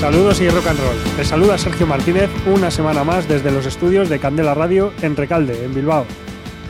Saludos 0.00 0.40
y 0.40 0.48
rock 0.48 0.66
and 0.66 0.80
roll. 0.80 0.96
Les 1.18 1.28
saluda 1.28 1.58
Sergio 1.58 1.86
Martínez 1.86 2.30
una 2.46 2.70
semana 2.70 3.04
más 3.04 3.28
desde 3.28 3.50
los 3.50 3.66
estudios 3.66 4.08
de 4.08 4.18
Candela 4.18 4.54
Radio 4.54 4.94
en 5.02 5.14
Recalde, 5.14 5.62
en 5.62 5.74
Bilbao. 5.74 6.06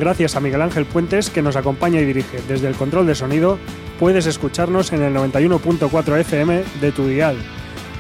Gracias 0.01 0.35
a 0.35 0.41
Miguel 0.41 0.63
Ángel 0.63 0.85
Puentes 0.85 1.31
que 1.31 1.41
nos 1.41 1.55
acompaña 1.55 2.01
y 2.01 2.05
dirige 2.05 2.43
desde 2.49 2.67
el 2.67 2.75
control 2.75 3.07
de 3.07 3.15
sonido, 3.15 3.61
puedes 4.01 4.27
escucharnos 4.27 4.93
en 4.93 5.03
el 5.03 5.15
91.4 5.15 6.19
FM 6.19 6.65
de 6.81 6.91
tu 6.91 7.07
dial. 7.07 7.37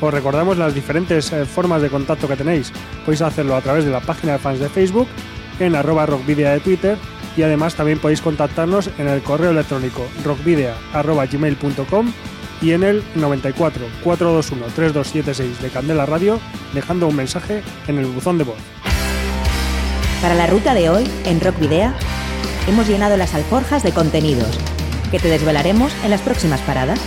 Os 0.00 0.12
recordamos 0.12 0.58
las 0.58 0.74
diferentes 0.74 1.32
eh, 1.32 1.46
formas 1.46 1.80
de 1.80 1.90
contacto 1.90 2.26
que 2.26 2.34
tenéis. 2.34 2.72
Podéis 3.04 3.22
hacerlo 3.22 3.54
a 3.54 3.60
través 3.60 3.84
de 3.84 3.92
la 3.92 4.00
página 4.00 4.32
de 4.32 4.40
fans 4.40 4.58
de 4.58 4.68
Facebook, 4.68 5.06
en 5.60 5.76
arroba 5.76 6.06
rockvidia 6.06 6.50
de 6.50 6.58
Twitter 6.58 6.98
y 7.36 7.42
además 7.42 7.76
también 7.76 8.00
podéis 8.00 8.20
contactarnos 8.20 8.90
en 8.98 9.06
el 9.06 9.22
correo 9.22 9.52
electrónico 9.52 10.08
rockvidea.gmail.com 10.24 12.12
y 12.60 12.72
en 12.72 12.82
el 12.82 13.02
94 13.14 13.86
421 14.04 14.72
3276 14.74 15.62
de 15.62 15.70
Candela 15.70 16.06
Radio, 16.06 16.40
dejando 16.74 17.06
un 17.06 17.16
mensaje 17.16 17.62
en 17.88 17.98
el 17.98 18.06
buzón 18.06 18.38
de 18.38 18.44
voz. 18.44 18.58
Para 20.20 20.34
la 20.34 20.46
ruta 20.46 20.74
de 20.74 20.90
hoy, 20.90 21.08
en 21.24 21.40
Rock 21.40 21.58
Video, 21.58 21.92
hemos 22.68 22.86
llenado 22.86 23.16
las 23.16 23.34
alforjas 23.34 23.82
de 23.82 23.92
contenidos 23.92 24.58
que 25.10 25.18
te 25.18 25.28
desvelaremos 25.28 25.92
en 26.04 26.10
las 26.10 26.20
próximas 26.20 26.60
paradas. 26.60 27.00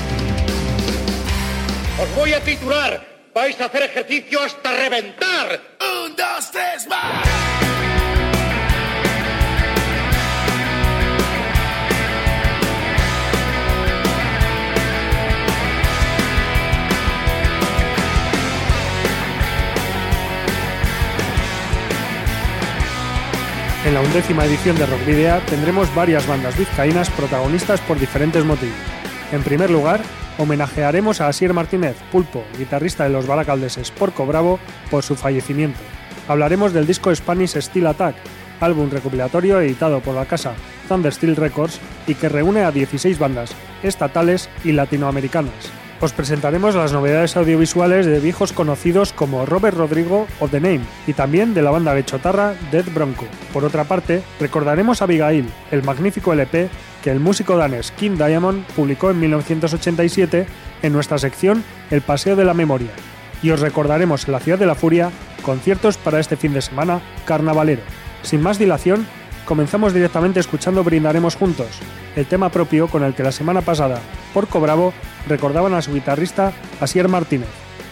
Os 2.01 2.15
voy 2.15 2.33
a 2.33 2.43
titular. 2.43 3.13
Vais 3.33 3.59
a 3.61 3.65
hacer 3.65 3.83
ejercicio 3.83 4.41
hasta 4.43 4.71
reventar. 4.71 5.59
Un, 5.79 6.15
dos, 6.15 6.51
tres, 6.51 6.87
más. 6.87 7.62
En 23.93 24.01
la 24.01 24.07
undécima 24.07 24.43
edición 24.43 24.75
de 24.75 24.87
Rock 24.87 25.05
Video 25.05 25.39
tendremos 25.41 25.93
varias 25.93 26.25
bandas 26.25 26.57
vizcaínas 26.57 27.11
protagonistas 27.11 27.79
por 27.81 27.99
diferentes 27.99 28.43
motivos. 28.43 28.73
En 29.31 29.43
primer 29.43 29.69
lugar, 29.69 30.01
homenajearemos 30.39 31.21
a 31.21 31.27
Asier 31.27 31.53
Martínez, 31.53 31.95
pulpo, 32.11 32.43
guitarrista 32.57 33.03
de 33.03 33.11
los 33.11 33.27
Baracaldeses 33.27 33.91
Porco 33.91 34.25
Bravo, 34.25 34.59
por 34.89 35.03
su 35.03 35.15
fallecimiento. 35.15 35.77
Hablaremos 36.27 36.73
del 36.73 36.87
disco 36.87 37.13
Spanish 37.13 37.61
Steel 37.61 37.85
Attack, 37.85 38.15
álbum 38.61 38.89
recopilatorio 38.89 39.61
editado 39.61 39.99
por 39.99 40.15
la 40.15 40.25
casa 40.25 40.55
Thunder 40.89 41.13
Steel 41.13 41.35
Records 41.35 41.79
y 42.07 42.15
que 42.15 42.29
reúne 42.29 42.63
a 42.63 42.71
16 42.71 43.19
bandas, 43.19 43.51
estatales 43.83 44.49
y 44.63 44.71
latinoamericanas. 44.71 45.82
Os 46.03 46.11
presentaremos 46.11 46.75
las 46.75 46.91
novedades 46.91 47.37
audiovisuales 47.37 48.05
de 48.05 48.19
viejos 48.19 48.51
conocidos 48.51 49.13
como 49.13 49.45
Robert 49.45 49.77
Rodrigo 49.77 50.27
o 50.41 50.49
The 50.49 50.59
Name 50.59 50.81
y 51.07 51.13
también 51.13 51.53
de 51.53 51.61
la 51.61 51.71
banda 51.71 51.93
de 51.93 52.03
Chotarra 52.03 52.55
Dead 52.73 52.83
Bronco. 52.93 53.25
Por 53.53 53.63
otra 53.63 53.85
parte, 53.85 54.21
recordaremos 54.37 55.01
a 55.01 55.05
Abigail, 55.05 55.47
el 55.71 55.81
magnífico 55.83 56.33
LP 56.33 56.67
que 57.01 57.09
el 57.09 57.21
músico 57.21 57.55
danés 57.55 57.91
King 57.91 58.17
Diamond 58.17 58.65
publicó 58.75 59.11
en 59.11 59.21
1987 59.21 60.45
en 60.81 60.91
nuestra 60.91 61.19
sección 61.19 61.63
El 61.89 62.01
Paseo 62.01 62.35
de 62.35 62.43
la 62.43 62.53
Memoria. 62.53 62.91
Y 63.41 63.51
os 63.51 63.61
recordaremos 63.61 64.27
en 64.27 64.33
la 64.33 64.41
Ciudad 64.41 64.59
de 64.59 64.65
la 64.65 64.75
Furia 64.75 65.09
conciertos 65.41 65.95
para 65.95 66.19
este 66.19 66.35
fin 66.35 66.51
de 66.51 66.61
semana 66.61 66.99
carnavalero. 67.23 67.81
Sin 68.23 68.41
más 68.41 68.59
dilación, 68.59 69.07
comenzamos 69.45 69.93
directamente 69.93 70.39
escuchando 70.39 70.83
Brindaremos 70.83 71.35
Juntos, 71.35 71.79
el 72.15 72.25
tema 72.25 72.49
propio 72.49 72.87
con 72.87 73.03
el 73.03 73.13
que 73.13 73.23
la 73.23 73.31
semana 73.31 73.61
pasada, 73.61 73.99
Porco 74.33 74.59
Bravo, 74.59 74.93
recordaban 75.27 75.73
a 75.73 75.81
su 75.81 75.93
guitarrista 75.93 76.53
Asier 76.79 77.07
Martínez, 77.07 77.49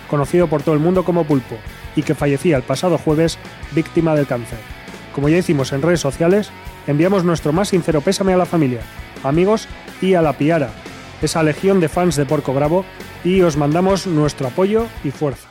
conocido 0.10 0.48
por 0.48 0.64
todo 0.64 0.76
el 0.76 0.82
mundo 0.82 1.04
como 1.04 1.26
Pulpo, 1.26 1.58
y 1.96 2.04
que 2.04 2.16
fallecía 2.16 2.58
el 2.58 2.64
pasado 2.64 2.98
jueves 2.98 3.38
víctima 3.72 4.16
del 4.16 4.28
cáncer. 4.28 4.60
Como 5.14 5.30
ya 5.30 5.38
hicimos 5.38 5.74
en 5.74 5.82
redes 5.82 6.00
sociales, 6.00 6.52
enviamos 6.88 7.24
nuestro 7.24 7.52
más 7.54 7.70
sincero 7.70 8.02
pésame 8.02 8.34
a 8.34 8.38
la 8.38 8.46
familia, 8.46 8.82
amigos 9.24 9.68
y 10.02 10.14
a 10.14 10.22
la 10.22 10.34
Piara, 10.34 10.72
esa 11.22 11.44
legión 11.44 11.80
de 11.80 11.90
fans 11.90 12.16
de 12.16 12.26
Porco 12.26 12.54
Bravo, 12.54 12.86
y 13.24 13.42
os 13.42 13.58
mandamos 13.58 14.08
nuestro 14.08 14.48
apoyo 14.48 14.88
y 15.04 15.12
fuerza. 15.12 15.51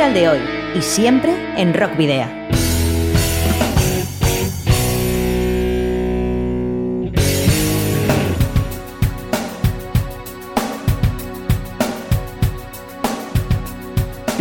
De 0.00 0.28
hoy 0.30 0.40
y 0.74 0.80
siempre 0.80 1.30
en 1.58 1.74
Rock 1.74 1.94
Video. 1.94 2.39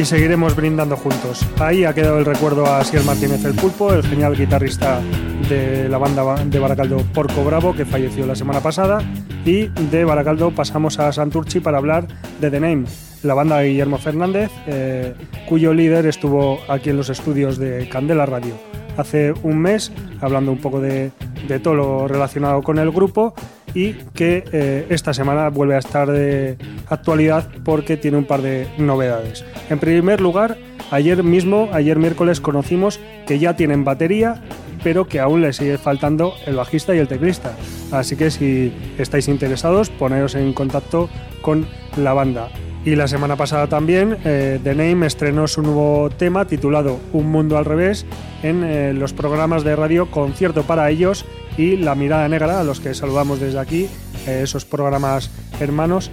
Seguiremos 0.10 0.56
brindando 0.56 0.98
juntos. 0.98 1.46
Ahí 1.60 1.84
ha 1.84 1.94
quedado 1.94 2.18
el 2.18 2.26
recuerdo 2.26 2.66
a 2.66 2.84
Siel 2.84 3.04
Martínez 3.04 3.46
el 3.46 3.54
Pulpo, 3.54 3.94
el 3.94 4.02
genial 4.02 4.36
guitarrista 4.36 5.00
de 5.48 5.88
la 5.88 6.00
banda 6.00 6.36
de 6.46 6.58
Baracaldo 6.58 6.98
Porco 7.14 7.44
Bravo, 7.44 7.76
que 7.76 7.86
falleció 7.86 8.26
la 8.26 8.34
semana 8.34 8.60
pasada. 8.60 9.04
Y 9.46 9.68
de 9.68 10.06
Baracaldo 10.06 10.50
pasamos 10.50 10.98
a 10.98 11.14
Santurchi 11.14 11.60
para 11.60 11.78
hablar 11.78 12.08
de 12.42 12.50
The 12.50 12.60
Name, 12.60 12.86
la 13.22 13.36
banda 13.36 13.60
de 13.60 13.68
Guillermo 13.68 14.00
Fernández, 14.00 14.50
eh, 14.66 15.14
cuyo 15.48 15.76
líder 15.76 16.08
estuvo 16.08 16.60
aquí 16.68 16.90
en 16.90 16.98
los 16.98 17.12
estudios 17.12 17.60
de 17.60 17.88
Candela 17.88 18.26
Radio 18.26 18.56
hace 18.98 19.34
un 19.44 19.60
mes, 19.60 19.92
hablando 20.22 20.52
un 20.52 20.60
poco 20.60 20.82
de, 20.82 21.12
de 21.48 21.60
todo 21.60 21.76
lo 21.76 22.08
relacionado 22.08 22.62
con 22.62 22.80
el 22.80 22.92
grupo 22.92 23.34
y 23.74 23.94
que 24.14 24.44
eh, 24.52 24.86
esta 24.90 25.14
semana 25.14 25.50
vuelve 25.50 25.76
a 25.76 25.80
estar 25.80 26.10
de 26.12 26.58
actualidad 26.88 27.50
porque 27.64 27.98
tiene 27.98 28.18
un 28.18 28.26
par 28.26 28.42
de 28.42 28.68
novedades. 28.78 29.46
En 29.70 29.80
primer 29.80 30.22
lugar, 30.22 30.58
ayer 30.92 31.24
mismo, 31.24 31.70
ayer 31.74 31.98
miércoles, 31.98 32.42
conocimos 32.42 33.00
que 33.28 33.40
ya 33.40 33.56
tienen 33.56 33.84
batería, 33.84 34.42
pero 34.84 35.08
que 35.08 35.20
aún 35.20 35.42
les 35.42 35.58
sigue 35.58 35.78
faltando 35.78 36.34
el 36.46 36.56
bajista 36.56 36.96
y 36.96 37.00
el 37.00 37.08
teclista. 37.08 37.54
Así 37.92 38.16
que 38.16 38.32
si 38.32 38.74
estáis 38.98 39.28
interesados, 39.28 39.90
poneros 39.90 40.36
en 40.36 40.54
contacto 40.54 41.10
con 41.42 41.68
la 41.98 42.14
banda. 42.14 42.50
Y 42.86 42.96
la 42.96 43.08
semana 43.08 43.36
pasada 43.36 43.68
también 43.68 44.18
eh, 44.24 44.58
The 44.64 44.74
Name 44.74 45.06
estrenó 45.06 45.48
su 45.48 45.62
nuevo 45.62 46.10
tema 46.10 46.46
titulado 46.46 47.00
Un 47.12 47.30
Mundo 47.30 47.58
al 47.58 47.66
Revés 47.66 48.06
en 48.42 48.64
eh, 48.64 48.94
los 48.94 49.12
programas 49.12 49.66
de 49.66 49.76
radio 49.76 50.10
Concierto 50.10 50.64
para 50.64 50.90
ellos 50.90 51.26
y 51.60 51.76
La 51.76 51.94
Mirada 51.94 52.28
Negra, 52.30 52.62
a 52.62 52.64
los 52.64 52.80
que 52.80 52.94
saludamos 52.94 53.42
desde 53.42 53.60
aquí, 53.60 53.90
eh, 54.26 54.42
esos 54.44 54.64
programas 54.66 55.30
hermanos. 55.60 56.10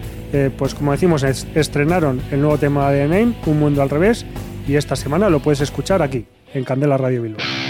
pues 0.59 0.75
como 0.75 0.93
decimos, 0.93 1.23
estrenaron 1.23 2.21
el 2.31 2.43
nuevo 2.43 2.59
tema 2.59 2.91
de 2.91 3.09
Name, 3.09 3.37
Un 3.47 3.59
Mundo 3.59 3.81
al 3.81 3.89
Revés, 3.89 4.27
y 4.69 4.75
esta 4.75 4.95
semana 4.95 5.31
lo 5.31 5.41
puedes 5.41 5.63
escuchar 5.63 6.03
aquí, 6.03 6.27
en 6.53 6.65
Candela 6.65 6.99
Radio 6.99 7.23
Bilbao. 7.23 7.66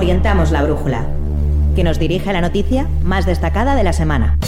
Orientamos 0.00 0.50
la 0.50 0.62
brújula, 0.62 1.04
que 1.76 1.84
nos 1.84 1.98
dirige 1.98 2.30
a 2.30 2.32
la 2.32 2.40
noticia 2.40 2.88
más 3.04 3.26
destacada 3.26 3.74
de 3.74 3.84
la 3.84 3.92
semana. 3.92 4.38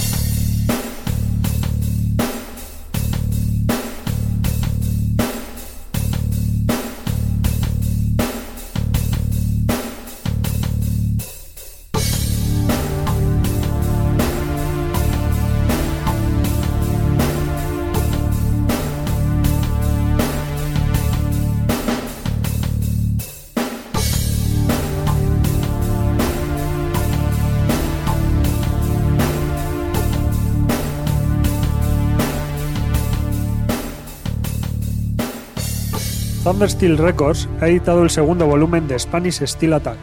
Steel 36.69 36.97
Records 36.97 37.49
ha 37.61 37.69
editado 37.69 38.03
el 38.05 38.11
segundo 38.11 38.47
volumen 38.47 38.87
de 38.87 38.99
Spanish 38.99 39.45
Steel 39.45 39.73
Attack. 39.73 39.99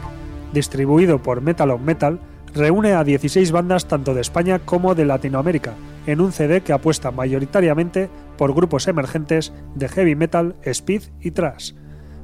Distribuido 0.52 1.22
por 1.22 1.40
Metal 1.40 1.70
on 1.70 1.84
Metal, 1.84 2.20
reúne 2.54 2.92
a 2.92 3.04
16 3.04 3.50
bandas 3.50 3.86
tanto 3.86 4.12
de 4.12 4.20
España 4.20 4.58
como 4.58 4.94
de 4.94 5.06
Latinoamérica, 5.06 5.74
en 6.06 6.20
un 6.20 6.32
CD 6.32 6.60
que 6.60 6.72
apuesta 6.72 7.12
mayoritariamente 7.12 8.10
por 8.36 8.54
grupos 8.54 8.88
emergentes 8.88 9.52
de 9.74 9.88
heavy 9.88 10.14
metal, 10.16 10.56
speed 10.62 11.04
y 11.20 11.30
thrash. 11.30 11.72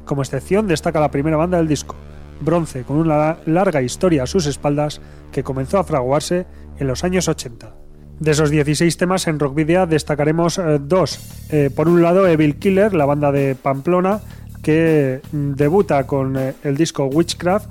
Como 0.05 0.23
excepción 0.23 0.67
destaca 0.67 1.01
la 1.01 1.11
primera 1.11 1.37
banda 1.37 1.57
del 1.57 1.69
disco, 1.69 1.95
Bronce, 2.41 2.85
con 2.85 2.99
una 2.99 3.39
larga 3.47 3.81
historia 3.81 4.25
a 4.25 4.27
sus 4.27 4.47
espaldas 4.47 5.01
que 5.33 5.45
comenzó 5.45 5.79
a 5.79 5.85
fraguarse 5.85 6.47
en 6.79 6.89
los 6.89 7.05
años 7.05 7.29
80. 7.29 7.86
De 8.19 8.31
esos 8.31 8.51
16 8.51 8.97
temas 8.97 9.27
en 9.27 9.39
Rockvidia 9.39 9.85
destacaremos 9.85 10.59
eh, 10.59 10.79
dos. 10.81 11.21
Eh, 11.51 11.71
por 11.75 11.89
un 11.89 12.03
lado, 12.03 12.27
Evil 12.27 12.57
Killer, 12.57 12.95
la 12.95 13.05
banda 13.05 13.31
de 13.31 13.55
Pamplona, 13.55 14.21
que 14.63 15.21
mm, 15.33 15.53
debuta 15.53 16.07
con 16.07 16.37
eh, 16.37 16.55
el 16.65 16.77
disco 16.77 17.07
Witchcraft, 17.07 17.69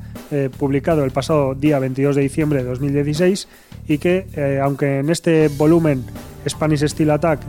publicado 0.57 1.05
el 1.05 1.11
pasado 1.11 1.53
día 1.53 1.79
22 1.79 2.15
de 2.15 2.21
diciembre 2.23 2.63
de 2.63 2.69
2016, 2.69 3.47
y 3.87 3.99
que, 3.99 4.25
aunque 4.61 4.99
en 4.99 5.09
este 5.11 5.49
volumen 5.49 6.03
Spanish 6.49 6.85
Steel 6.87 7.11
Attack 7.11 7.39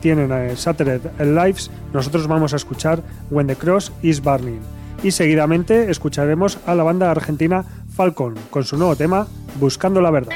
tienen 0.00 0.56
Saturday 0.56 1.00
Lives, 1.18 1.70
nosotros 1.92 2.28
vamos 2.28 2.54
a 2.54 2.56
escuchar 2.56 3.02
When 3.30 3.48
the 3.48 3.56
Cross 3.56 3.92
is 4.02 4.22
Burning. 4.22 4.60
Y 5.02 5.10
seguidamente 5.10 5.90
escucharemos 5.90 6.58
a 6.64 6.74
la 6.76 6.84
banda 6.84 7.10
argentina 7.10 7.64
Falcon 7.94 8.36
con 8.50 8.64
su 8.64 8.78
nuevo 8.78 8.94
tema 8.94 9.26
Buscando 9.58 10.00
la 10.00 10.12
Verdad. 10.12 10.32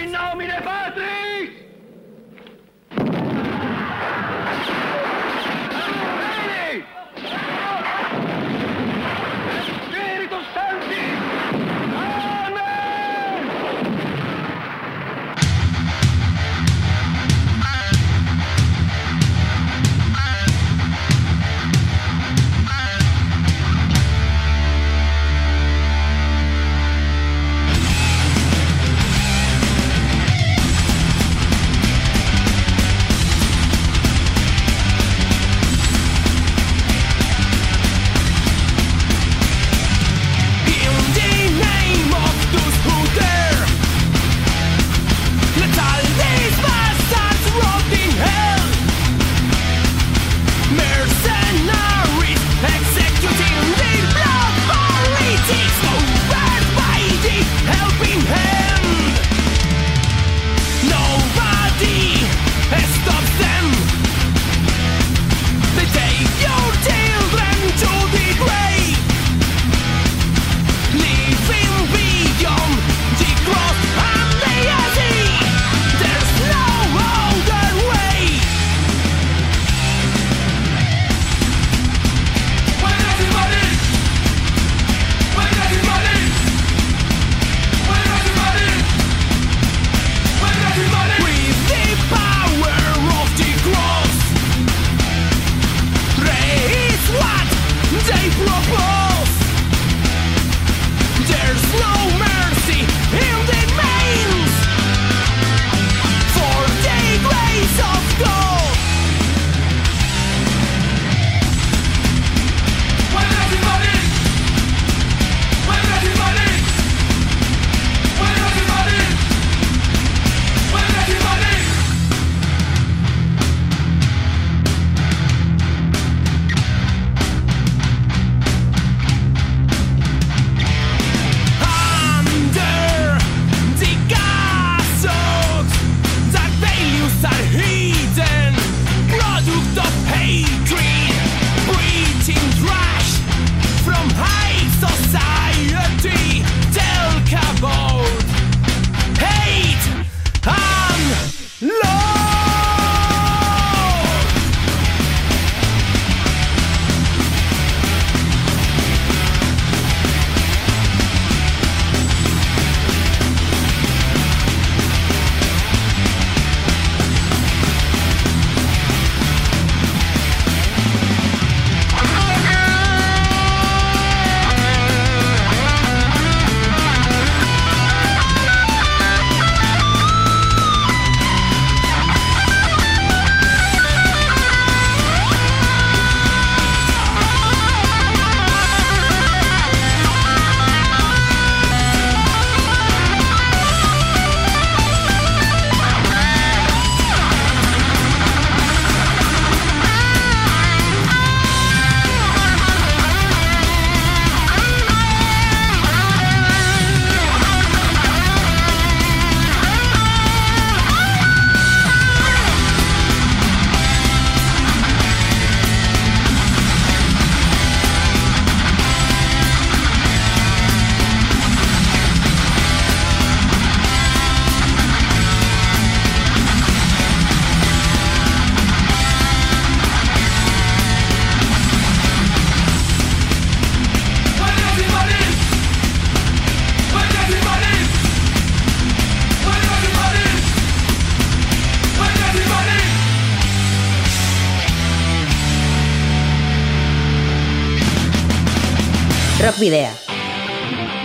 Video. 249.62 249.90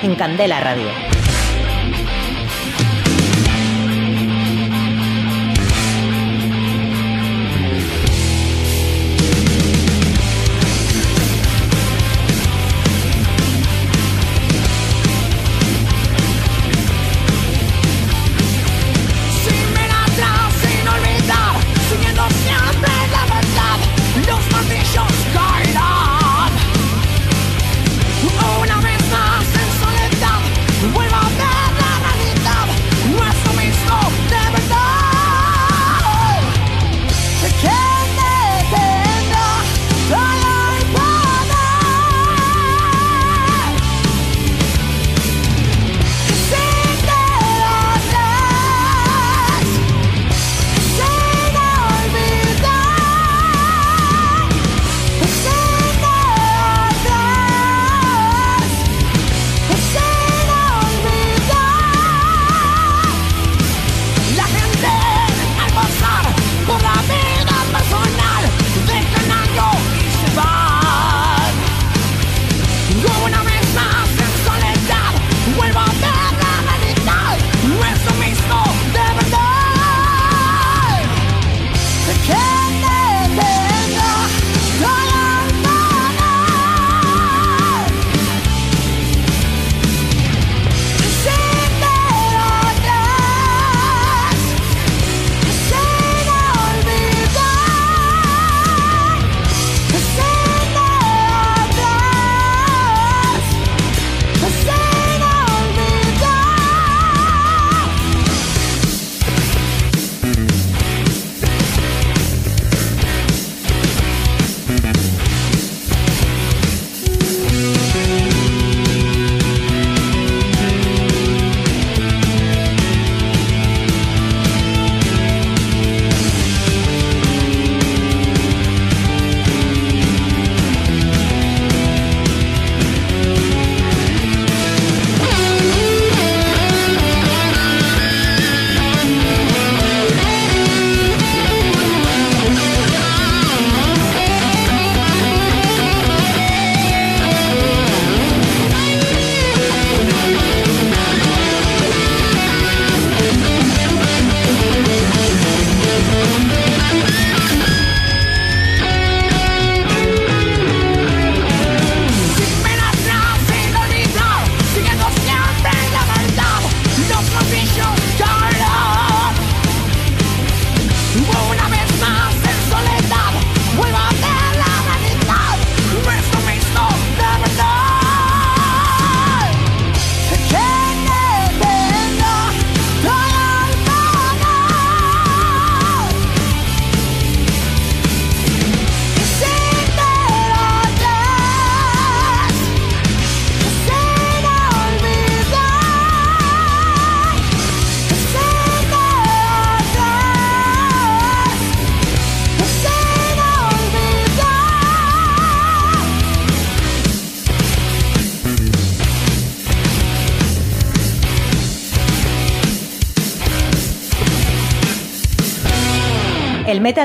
En 0.01 0.15
Candela 0.15 0.59
Radio. 0.59 1.16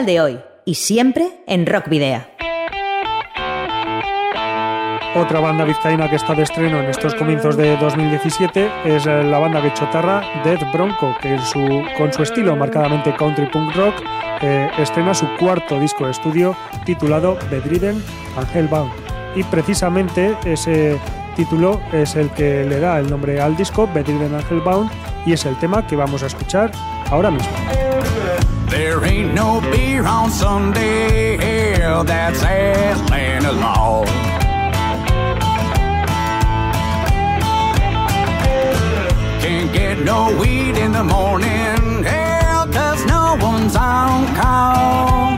De 0.06 0.20
hoy 0.20 0.40
y 0.64 0.74
siempre 0.74 1.44
en 1.46 1.64
Rock 1.64 1.88
Video. 1.88 2.22
Otra 5.14 5.38
banda 5.38 5.64
vizcaína 5.64 6.10
que 6.10 6.16
está 6.16 6.34
de 6.34 6.42
estreno 6.42 6.80
en 6.80 6.86
estos 6.86 7.14
comienzos 7.14 7.56
de 7.56 7.76
2017 7.76 8.70
es 8.84 9.06
eh, 9.06 9.22
la 9.22 9.38
banda 9.38 9.60
de 9.60 9.72
Chotarra 9.74 10.22
Dead 10.42 10.58
Bronco, 10.72 11.14
que 11.20 11.38
con 11.96 12.12
su 12.12 12.22
estilo 12.22 12.56
marcadamente 12.56 13.14
country 13.14 13.46
punk 13.46 13.76
rock 13.76 13.94
eh, 14.40 14.70
estrena 14.78 15.14
su 15.14 15.26
cuarto 15.38 15.78
disco 15.78 16.06
de 16.06 16.10
estudio 16.10 16.56
titulado 16.84 17.38
Bedridden 17.48 18.02
and 18.36 18.56
Hellbound. 18.56 18.90
Y 19.36 19.44
precisamente 19.44 20.36
ese 20.44 20.98
título 21.36 21.80
es 21.92 22.16
el 22.16 22.28
que 22.30 22.64
le 22.64 22.80
da 22.80 22.98
el 22.98 23.08
nombre 23.08 23.40
al 23.40 23.56
disco, 23.56 23.88
Bedridden 23.94 24.34
and 24.34 24.50
Hellbound, 24.50 24.90
y 25.26 25.32
es 25.34 25.44
el 25.44 25.56
tema 25.58 25.86
que 25.86 25.94
vamos 25.94 26.24
a 26.24 26.26
escuchar 26.26 26.72
ahora 27.10 27.30
mismo. 27.30 27.81
There 28.72 29.04
ain't 29.04 29.34
no 29.34 29.60
beer 29.60 30.06
on 30.06 30.30
Sunday, 30.30 31.36
that's 32.04 32.42
Atlanta 32.42 33.52
law. 33.52 34.06
Can't 39.42 39.70
get 39.74 39.98
no 39.98 40.34
weed 40.40 40.78
in 40.78 40.92
the 40.92 41.04
morning, 41.04 42.02
hell, 42.02 42.66
cause 42.68 43.04
no 43.04 43.36
one's 43.42 43.76
on 43.76 44.34
call. 44.36 45.36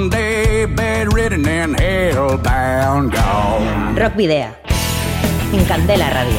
Bedridden 0.00 1.46
and 1.46 1.78
hellbound 1.78 3.12
gone. 3.12 3.94
Rock 3.94 4.16
Video. 4.16 4.48
En 5.52 5.64
Candela 5.66 6.08
Radio. 6.08 6.32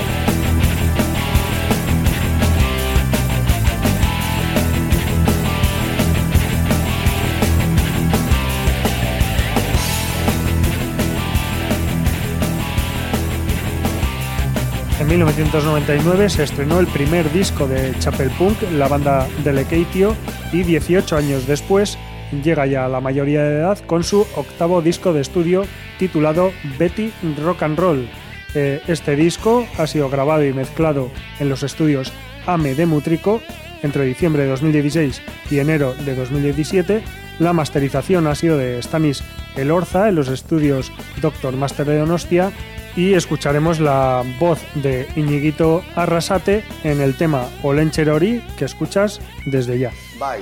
En 14.99 15.07
1999 15.07 16.29
se 16.29 16.43
estrenó 16.43 16.79
el 16.79 16.87
primer 16.87 17.31
disco 17.31 17.67
de 17.67 17.93
Chapel 17.99 18.31
Punk, 18.31 18.57
la 18.71 18.87
banda 18.87 19.27
Delecatio, 19.43 20.15
y 20.51 20.63
18 20.63 21.17
años 21.17 21.45
después 21.45 21.99
llega 22.41 22.65
ya 22.65 22.85
a 22.85 22.89
la 22.89 23.01
mayoría 23.01 23.43
de 23.43 23.57
edad 23.57 23.79
con 23.85 24.03
su 24.03 24.21
octavo 24.35 24.81
disco 24.81 25.13
de 25.13 25.21
estudio 25.21 25.65
titulado 25.99 26.51
Betty 26.79 27.11
Rock 27.43 27.63
and 27.63 27.77
Roll. 27.77 28.09
Eh, 28.55 28.81
este 28.87 29.15
disco 29.15 29.67
ha 29.77 29.87
sido 29.87 30.09
grabado 30.09 30.45
y 30.45 30.53
mezclado 30.53 31.11
en 31.39 31.49
los 31.49 31.63
estudios 31.63 32.11
AME 32.45 32.75
de 32.75 32.85
Mutrico 32.85 33.41
entre 33.81 34.05
diciembre 34.05 34.43
de 34.43 34.49
2016 34.49 35.21
y 35.51 35.59
enero 35.59 35.93
de 35.93 36.15
2017. 36.15 37.03
La 37.39 37.53
masterización 37.53 38.27
ha 38.27 38.35
sido 38.35 38.57
de 38.57 38.81
Stanis 38.81 39.23
Elorza 39.55 40.07
en 40.09 40.15
los 40.15 40.29
estudios 40.29 40.91
Doctor 41.21 41.55
Master 41.55 41.85
de 41.85 41.97
Donostia 41.97 42.51
y 42.95 43.13
escucharemos 43.13 43.79
la 43.79 44.23
voz 44.39 44.61
de 44.75 45.07
Iñiguito 45.15 45.83
Arrasate 45.95 46.63
en 46.83 47.01
el 47.01 47.15
tema 47.15 47.47
Olencherori 47.63 48.43
que 48.57 48.65
escuchas 48.65 49.19
desde 49.45 49.79
ya. 49.79 49.91
Bai, 50.19 50.41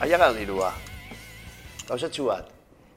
aiagal 0.00 0.36
dirua. 0.36 0.87
Gauzatxu 1.88 2.26
bat, 2.28 2.48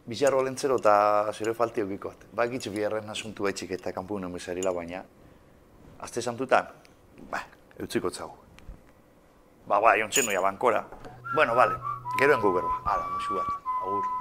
bizarro 0.03 0.41
lentzero 0.43 0.75
eta 0.81 0.93
zero 1.31 1.53
falti 1.55 1.79
eukikot. 1.79 2.25
Ba, 2.35 2.43
egitzu 2.49 2.73
biherren 2.75 3.07
asuntu 3.13 3.47
etxik 3.47 3.71
eta 3.77 3.93
kanpu 3.95 4.19
nomizarila 4.19 4.73
baina. 4.75 4.99
Azte 6.03 6.19
santutan, 6.21 6.67
ba, 7.31 7.39
eutziko 7.79 8.11
txau. 8.11 8.31
Ba, 9.67 9.79
ba, 9.79 9.95
jontzen 9.95 10.27
noia 10.27 10.43
bankora. 10.43 10.83
Bueno, 11.35 11.55
vale, 11.55 11.79
gero 12.19 12.35
engu 12.35 12.51
berba. 12.59 12.81
Hala, 12.83 13.07
musu 13.13 13.39
bat, 13.39 13.55
agur. 13.85 14.20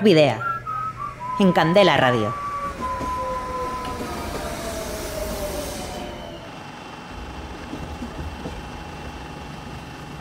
Rock 0.00 0.04
Video. 0.04 0.38
En 1.38 1.52
Candela 1.52 1.96
Radio. 1.96 2.32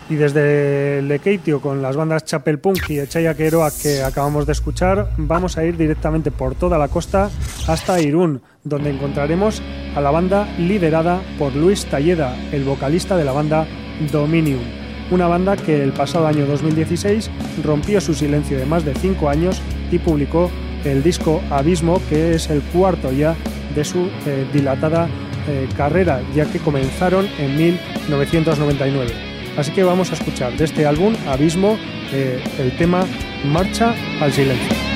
Y 0.10 0.16
desde 0.16 1.02
Lekeitio 1.04 1.62
con 1.62 1.82
las 1.82 1.96
bandas 1.96 2.26
Chapel 2.26 2.60
Punk 2.60 2.90
y 2.90 3.00
Echaya 3.00 3.36
Queroa 3.36 3.70
que 3.72 4.02
acabamos 4.02 4.46
de 4.46 4.54
escuchar, 4.54 5.12
vamos 5.18 5.58
a 5.58 5.64
ir 5.64 5.78
directamente 5.78 6.32
por 6.32 6.56
toda 6.56 6.78
la 6.78 6.88
costa 6.88 7.30
hasta 7.68 8.02
Irún, 8.02 8.42
donde 8.64 8.90
encontraremos 8.90 9.62
a 9.96 10.02
la 10.02 10.12
banda 10.12 10.48
liderada 10.58 11.22
por 11.38 11.56
Luis 11.56 11.86
Talleda, 11.86 12.36
el 12.52 12.64
vocalista 12.64 13.16
de 13.16 13.26
la 13.26 13.34
banda 13.34 13.68
Dominium. 14.12 14.79
Una 15.12 15.28
banda 15.28 15.58
que 15.58 15.82
el 15.84 15.92
pasado 15.92 16.28
año 16.28 16.46
2016 16.46 17.32
rompió 17.64 18.00
su 18.00 18.14
silencio 18.14 18.58
de 18.58 18.66
más 18.66 18.86
de 18.86 18.94
cinco 18.94 19.30
años 19.30 19.62
y 19.92 19.98
publicó 19.98 20.52
el 20.84 21.02
disco 21.02 21.42
Abismo, 21.50 22.02
que 22.10 22.36
es 22.36 22.50
el 22.50 22.62
cuarto 22.62 23.12
ya 23.12 23.36
de 23.76 23.84
su 23.84 24.10
eh, 24.26 24.46
dilatada 24.54 25.08
eh, 25.48 25.68
carrera, 25.76 26.22
ya 26.36 26.46
que 26.46 26.60
comenzaron 26.60 27.28
en 27.40 27.58
1999. 27.58 29.12
Así 29.58 29.72
que 29.72 29.84
vamos 29.84 30.12
a 30.12 30.14
escuchar 30.14 30.56
de 30.56 30.66
este 30.66 30.86
álbum, 30.86 31.16
Abismo, 31.28 31.78
eh, 32.14 32.42
el 32.60 32.78
tema 32.78 33.06
Marcha 33.46 33.96
al 34.22 34.32
Silencio. 34.32 34.89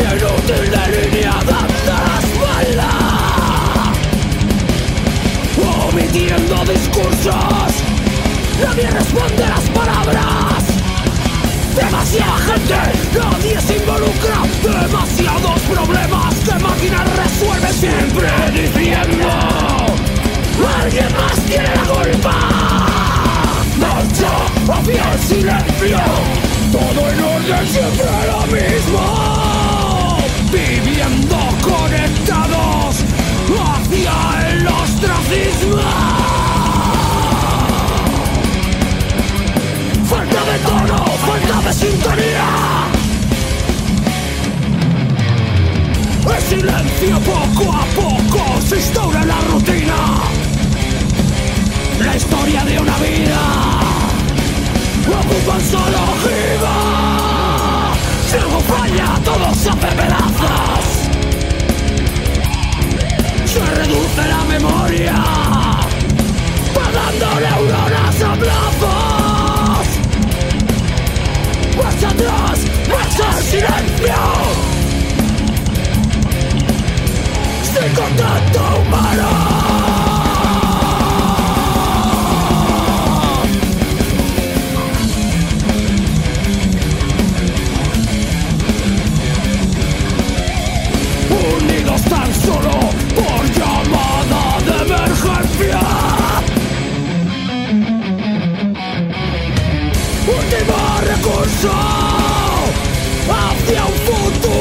Inútil 0.00 0.70
de 0.70 0.84
línea, 0.96 1.32
dando 1.46 1.92
la 2.06 2.16
espalda 2.20 2.90
Omitiendo 5.88 6.64
discursos 6.64 7.70
Nadie 8.64 8.90
responde 8.90 9.46
las 9.46 9.68
palabras 9.70 10.64
Demasiada 11.76 12.38
gente, 12.38 12.80
nadie 13.18 13.60
se 13.60 13.76
involucra 13.76 14.42
Demasiados 14.62 15.60
problemas 15.62 16.34
que 16.36 16.54
máquinas 16.58 17.16
resuelven 17.16 17.72
Siempre 17.74 18.28
diciendo 18.52 19.28
Alguien 20.82 21.12
más 21.12 21.36
tiene 21.46 21.74
la 21.74 21.84
culpa 21.84 22.34
Marcha 23.78 24.50
el 25.12 25.20
silencio 25.20 25.98
Todo 26.72 27.10
en 27.10 27.22
orden, 27.22 27.68
siempre 27.68 28.06
lo 28.26 28.46
mismo 28.46 29.49
Viviendo 31.10 31.36
conectados 31.62 32.96
Hacia 33.50 34.52
el 34.52 34.66
ostracismo. 34.66 35.82
Falta 40.08 40.44
de 40.44 40.58
tono, 40.58 41.04
falta 41.26 41.68
de 41.68 41.74
sintonía. 41.74 42.48
El 46.36 46.42
silencio 46.42 47.18
poco 47.20 47.72
a 47.72 47.84
poco 47.96 48.60
se 48.68 48.76
instaura 48.76 49.24
la 49.24 49.40
rutina. 49.52 49.96
La 52.04 52.16
historia 52.16 52.64
de 52.64 52.78
una 52.78 52.96
vida. 52.98 53.90
Ocupan 55.08 55.60
solo 55.60 55.98
giba 56.22 57.92
Si 58.28 58.36
algo 58.36 58.60
falla 58.60 59.18
todo 59.24 59.54
se 59.54 59.70
hace 59.70 59.96
pedazos 59.96 60.99
Se 63.52 63.58
reduce 63.58 64.28
la 64.28 64.44
memoria. 64.44 65.14
Pagando 66.72 67.40
neuronas 67.40 68.22
a 68.22 68.32
plazos 68.36 69.86
Marcha 71.76 72.08
atrás, 72.10 72.60
marcha 72.88 73.36
al 73.36 73.42
silencio. 73.42 74.14
Sin 77.64 77.94
contacto 77.94 78.60
humano 78.82 79.89
Último 100.38 101.00
recurso 101.00 101.70
Hacia 103.28 103.84
un 103.84 103.94
futuro 104.06 104.59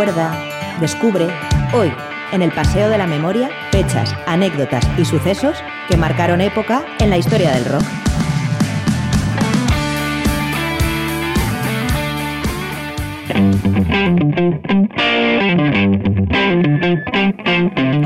recuerda, 0.00 0.34
descubre, 0.80 1.28
hoy, 1.74 1.92
en 2.32 2.40
el 2.40 2.50
Paseo 2.52 2.88
de 2.88 2.96
la 2.96 3.06
Memoria, 3.06 3.50
fechas, 3.70 4.16
anécdotas 4.26 4.88
y 4.96 5.04
sucesos 5.04 5.62
que 5.90 5.98
marcaron 5.98 6.40
época 6.40 6.86
en 7.00 7.10
la 7.10 7.18
historia 7.18 7.52
del 7.52 7.66
rock. 7.66 7.82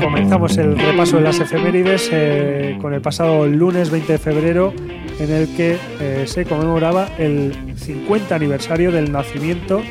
Comenzamos 0.01 0.57
el 0.57 0.77
repaso 0.77 1.15
de 1.15 1.23
las 1.23 1.39
efemérides 1.39 2.09
eh, 2.11 2.77
con 2.81 2.93
el 2.93 2.99
pasado 2.99 3.47
lunes 3.47 3.89
20 3.89 4.11
de 4.11 4.19
febrero 4.19 4.73
en 5.17 5.31
el 5.31 5.55
que 5.55 5.77
eh, 6.01 6.25
se 6.27 6.43
conmemoraba 6.43 7.07
el 7.17 7.55
50 7.77 8.35
aniversario 8.35 8.91
del 8.91 9.13
nacimiento 9.13 9.81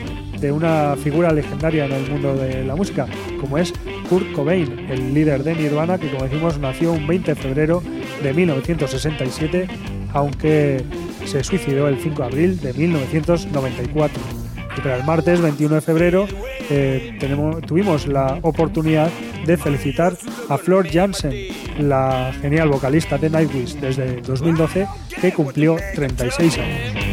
de 0.44 0.52
una 0.52 0.94
figura 1.02 1.32
legendaria 1.32 1.86
en 1.86 1.92
el 1.92 2.10
mundo 2.10 2.36
de 2.36 2.64
la 2.64 2.76
música, 2.76 3.06
como 3.40 3.56
es 3.56 3.72
Kurt 4.10 4.30
Cobain, 4.32 4.90
el 4.90 5.14
líder 5.14 5.42
de 5.42 5.54
Nirvana, 5.54 5.96
que 5.96 6.10
como 6.10 6.24
decimos 6.24 6.58
nació 6.58 6.92
un 6.92 7.06
20 7.06 7.34
de 7.34 7.40
febrero 7.40 7.82
de 8.22 8.34
1967, 8.34 9.66
aunque 10.12 10.84
se 11.24 11.42
suicidó 11.42 11.88
el 11.88 11.98
5 11.98 12.20
de 12.20 12.28
abril 12.28 12.60
de 12.60 12.74
1994. 12.74 14.22
Y 14.76 14.80
para 14.82 14.96
el 14.96 15.04
martes 15.04 15.40
21 15.40 15.76
de 15.76 15.80
febrero 15.80 16.26
eh, 16.68 17.16
tenemos, 17.18 17.62
tuvimos 17.62 18.06
la 18.06 18.38
oportunidad 18.42 19.10
de 19.46 19.56
felicitar 19.56 20.14
a 20.50 20.58
Flor 20.58 20.86
Jansen, 20.90 21.32
la 21.78 22.34
genial 22.42 22.68
vocalista 22.68 23.16
de 23.16 23.30
Nightwish 23.30 23.76
desde 23.76 24.20
2012, 24.20 24.86
que 25.22 25.32
cumplió 25.32 25.76
36 25.94 26.58
años. 26.58 27.03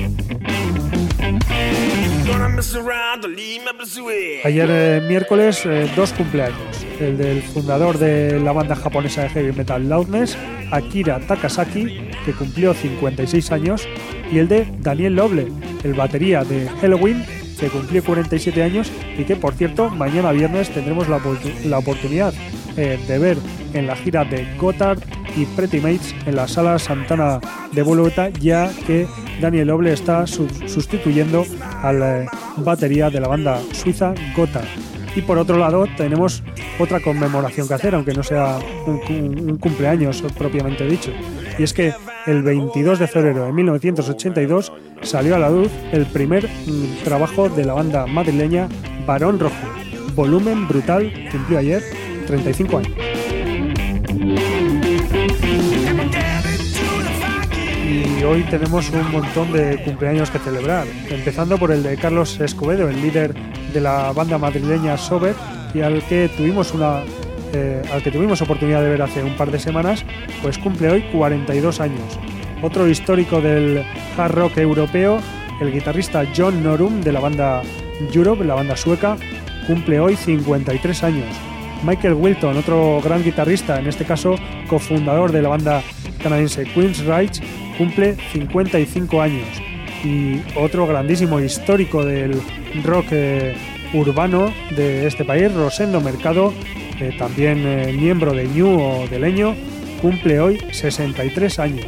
Ayer 4.46 4.68
eh, 4.70 5.02
miércoles 5.08 5.66
eh, 5.66 5.92
dos 5.96 6.14
cumpleaños, 6.14 6.86
el 7.00 7.18
del 7.18 7.42
fundador 7.42 7.98
de 7.98 8.40
la 8.40 8.52
banda 8.52 8.76
japonesa 8.76 9.24
de 9.24 9.30
heavy 9.30 9.52
metal 9.52 9.90
Loudness, 9.90 10.38
Akira 10.72 11.20
Takasaki, 11.20 12.12
que 12.24 12.34
cumplió 12.34 12.76
56 12.76 13.52
años, 13.52 13.88
y 14.32 14.38
el 14.38 14.48
de 14.48 14.68
Daniel 14.80 15.16
Loble, 15.16 15.48
el 15.84 15.96
batería 15.96 16.44
de 16.44 16.70
Halloween, 16.82 17.26
que 17.60 17.68
cumplió 17.70 18.04
47 18.04 18.62
años 18.62 18.92
y 19.18 19.24
que, 19.24 19.36
por 19.36 19.56
cierto, 19.56 19.90
mañana 19.90 20.32
viernes 20.32 20.70
tendremos 20.70 21.10
la, 21.10 21.20
la 21.66 21.80
oportunidad 21.80 22.32
eh, 22.78 23.00
de 23.08 23.20
ver 23.20 23.38
en 23.74 23.88
la 23.88 23.96
gira 23.96 24.24
de 24.24 24.56
Gotthard 24.58 25.00
y 25.36 25.46
Pretty 25.46 25.80
Mates 25.80 26.14
en 26.26 26.36
la 26.36 26.48
sala 26.48 26.78
Santana 26.80 27.40
de 27.72 27.82
Bogotá, 27.84 28.30
ya 28.30 28.72
que 28.88 29.08
Daniel 29.42 29.68
Loble 29.68 29.94
está 29.94 30.28
su- 30.28 30.48
sustituyendo 30.68 31.46
al 31.84 32.02
eh, 32.02 32.26
batería 32.58 33.10
de 33.10 33.20
la 33.20 33.28
banda 33.28 33.60
suiza 33.74 34.14
Gotthard. 34.36 34.66
Y 35.16 35.22
por 35.24 35.38
otro 35.38 35.58
lado, 35.58 35.88
tenemos 35.98 36.42
otra 36.80 37.02
conmemoración 37.02 37.68
que 37.68 37.74
hacer, 37.74 37.96
aunque 37.96 38.14
no 38.14 38.24
sea 38.24 38.60
un, 38.88 39.02
un 39.50 39.58
cumpleaños 39.58 40.24
propiamente 40.38 40.86
dicho. 40.88 41.12
Y 41.60 41.64
es 41.64 41.74
que 41.74 41.94
el 42.28 42.44
22 42.44 42.98
de 43.00 43.08
febrero 43.08 43.46
de 43.46 43.52
1982 43.52 44.72
salió 45.02 45.36
a 45.36 45.40
la 45.40 45.50
luz 45.50 45.70
el 45.92 46.06
primer 46.06 46.48
mm, 46.48 47.04
trabajo 47.04 47.50
de 47.50 47.66
la 47.66 47.74
banda 47.74 48.06
madrileña 48.08 48.70
Barón 49.06 49.38
Rojo. 49.40 49.56
Volumen 50.16 50.68
brutal, 50.68 51.12
cumplió 51.32 51.60
ayer 51.60 51.84
35 52.28 52.78
años. 52.78 52.92
Hoy 58.24 58.44
tenemos 58.44 58.90
un 58.92 59.12
montón 59.12 59.52
de 59.52 59.82
cumpleaños 59.84 60.30
que 60.30 60.38
celebrar, 60.38 60.86
empezando 61.10 61.58
por 61.58 61.72
el 61.72 61.82
de 61.82 61.98
Carlos 61.98 62.40
Escobedo, 62.40 62.88
el 62.88 63.02
líder 63.02 63.34
de 63.74 63.82
la 63.82 64.12
banda 64.12 64.38
madrileña 64.38 64.96
Sober, 64.96 65.34
y 65.74 65.82
al 65.82 66.04
que 66.04 66.30
tuvimos 66.38 66.72
una 66.74 67.02
eh, 67.54 67.82
al 67.92 68.04
que 68.04 68.12
tuvimos 68.12 68.42
oportunidad 68.42 68.84
de 68.84 68.90
ver 68.90 69.02
hace 69.02 69.24
un 69.24 69.36
par 69.36 69.50
de 69.50 69.60
semanas, 69.60 70.06
pues 70.42 70.60
cumple 70.60 70.90
hoy 70.90 71.02
42 71.12 71.80
años. 71.82 72.20
Otro 72.62 72.88
histórico 72.88 73.42
del 73.42 73.84
hard 74.16 74.36
rock 74.36 74.58
europeo, 74.58 75.20
el 75.60 75.72
guitarrista 75.72 76.24
John 76.36 76.64
Norum 76.64 77.02
de 77.02 77.12
la 77.12 77.20
banda 77.22 77.64
Europe, 78.14 78.46
la 78.46 78.54
banda 78.54 78.78
sueca, 78.78 79.18
cumple 79.66 80.00
hoy 80.00 80.16
53 80.16 81.04
años. 81.04 81.36
Michael 81.84 82.14
Wilton, 82.14 82.56
otro 82.56 83.02
gran 83.04 83.24
guitarrista, 83.24 83.80
en 83.80 83.88
este 83.88 84.06
caso 84.06 84.36
cofundador 84.68 85.32
de 85.32 85.42
la 85.42 85.50
banda 85.50 85.82
canadiense 86.22 86.66
Queen's 86.66 87.04
Rights, 87.06 87.42
cumple 87.82 88.16
55 88.32 89.22
años. 89.24 89.48
Y 90.04 90.40
otro 90.56 90.86
grandísimo 90.86 91.40
histórico 91.40 92.06
del 92.06 92.40
rock 92.84 93.08
eh, 93.10 93.56
urbano 93.92 94.54
de 94.76 95.08
este 95.08 95.26
país, 95.26 95.52
Rosendo 95.52 96.00
Mercado, 96.00 96.54
eh, 97.00 97.12
también 97.18 97.66
eh, 97.66 97.92
miembro 97.92 98.34
de 98.34 98.46
Ñu 98.46 98.80
o 98.80 99.08
de 99.08 99.18
Leño, 99.18 99.56
cumple 100.00 100.40
hoy 100.40 100.60
63 100.72 101.58
años. 101.58 101.88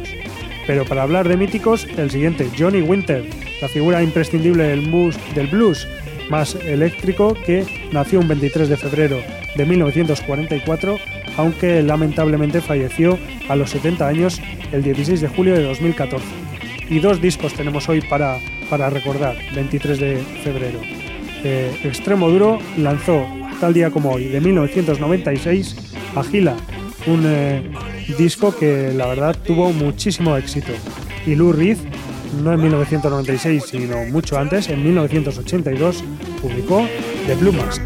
Pero 0.66 0.84
para 0.84 1.04
hablar 1.04 1.28
de 1.28 1.36
míticos, 1.36 1.86
el 1.96 2.10
siguiente, 2.10 2.50
Johnny 2.58 2.82
Winter, 2.82 3.24
la 3.62 3.68
figura 3.68 4.02
imprescindible 4.02 4.64
del 4.64 4.80
blues, 4.80 5.16
del 5.36 5.46
blues 5.46 5.86
más 6.28 6.56
eléctrico 6.56 7.34
que 7.34 7.64
nació 7.92 8.18
un 8.18 8.26
23 8.26 8.68
de 8.68 8.76
febrero 8.76 9.20
de 9.54 9.64
1944, 9.64 10.98
aunque 11.36 11.82
lamentablemente 11.82 12.60
falleció 12.60 13.18
a 13.48 13.56
los 13.56 13.70
70 13.70 14.06
años 14.06 14.40
el 14.72 14.82
16 14.82 15.20
de 15.20 15.28
julio 15.28 15.54
de 15.54 15.64
2014. 15.64 16.24
Y 16.90 16.98
dos 17.00 17.20
discos 17.20 17.54
tenemos 17.54 17.88
hoy 17.88 18.02
para, 18.02 18.38
para 18.68 18.90
recordar, 18.90 19.36
23 19.54 19.98
de 19.98 20.16
febrero. 20.42 20.80
Eh, 21.42 21.74
Extremo 21.82 22.28
Duro 22.28 22.58
lanzó, 22.76 23.26
tal 23.60 23.74
día 23.74 23.90
como 23.90 24.12
hoy, 24.12 24.24
de 24.24 24.40
1996, 24.40 25.76
Agila, 26.14 26.56
un 27.06 27.22
eh, 27.26 27.70
disco 28.18 28.54
que 28.54 28.92
la 28.94 29.06
verdad 29.06 29.36
tuvo 29.44 29.72
muchísimo 29.72 30.36
éxito. 30.36 30.72
Y 31.26 31.34
Lou 31.34 31.52
Reed, 31.52 31.78
no 32.42 32.52
en 32.52 32.60
1996, 32.60 33.64
sino 33.70 34.04
mucho 34.06 34.38
antes, 34.38 34.68
en 34.68 34.82
1982, 34.84 36.04
publicó 36.40 36.86
The 37.26 37.34
Blue 37.36 37.52
Mask. 37.52 37.82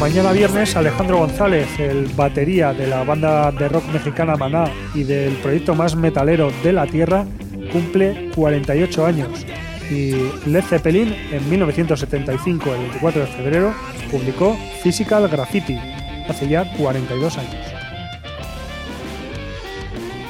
Mañana 0.00 0.32
viernes, 0.32 0.74
Alejandro 0.74 1.18
González, 1.18 1.68
el 1.78 2.06
batería 2.08 2.72
de 2.72 2.88
la 2.88 3.04
banda 3.04 3.52
de 3.52 3.68
rock 3.68 3.84
mexicana 3.92 4.36
Maná 4.36 4.64
y 4.92 5.04
del 5.04 5.34
proyecto 5.34 5.76
más 5.76 5.94
metalero 5.94 6.50
de 6.64 6.72
la 6.72 6.86
Tierra, 6.86 7.26
cumple 7.70 8.30
48 8.34 9.06
años. 9.06 9.46
Y 9.88 10.14
Led 10.46 10.64
Zeppelin, 10.64 11.14
en 11.30 11.48
1975, 11.48 12.74
el 12.74 12.80
24 12.80 13.20
de 13.20 13.26
febrero, 13.28 13.74
publicó 14.10 14.58
Physical 14.82 15.28
Graffiti, 15.28 15.78
hace 16.28 16.48
ya 16.48 16.64
42 16.76 17.38
años. 17.38 17.69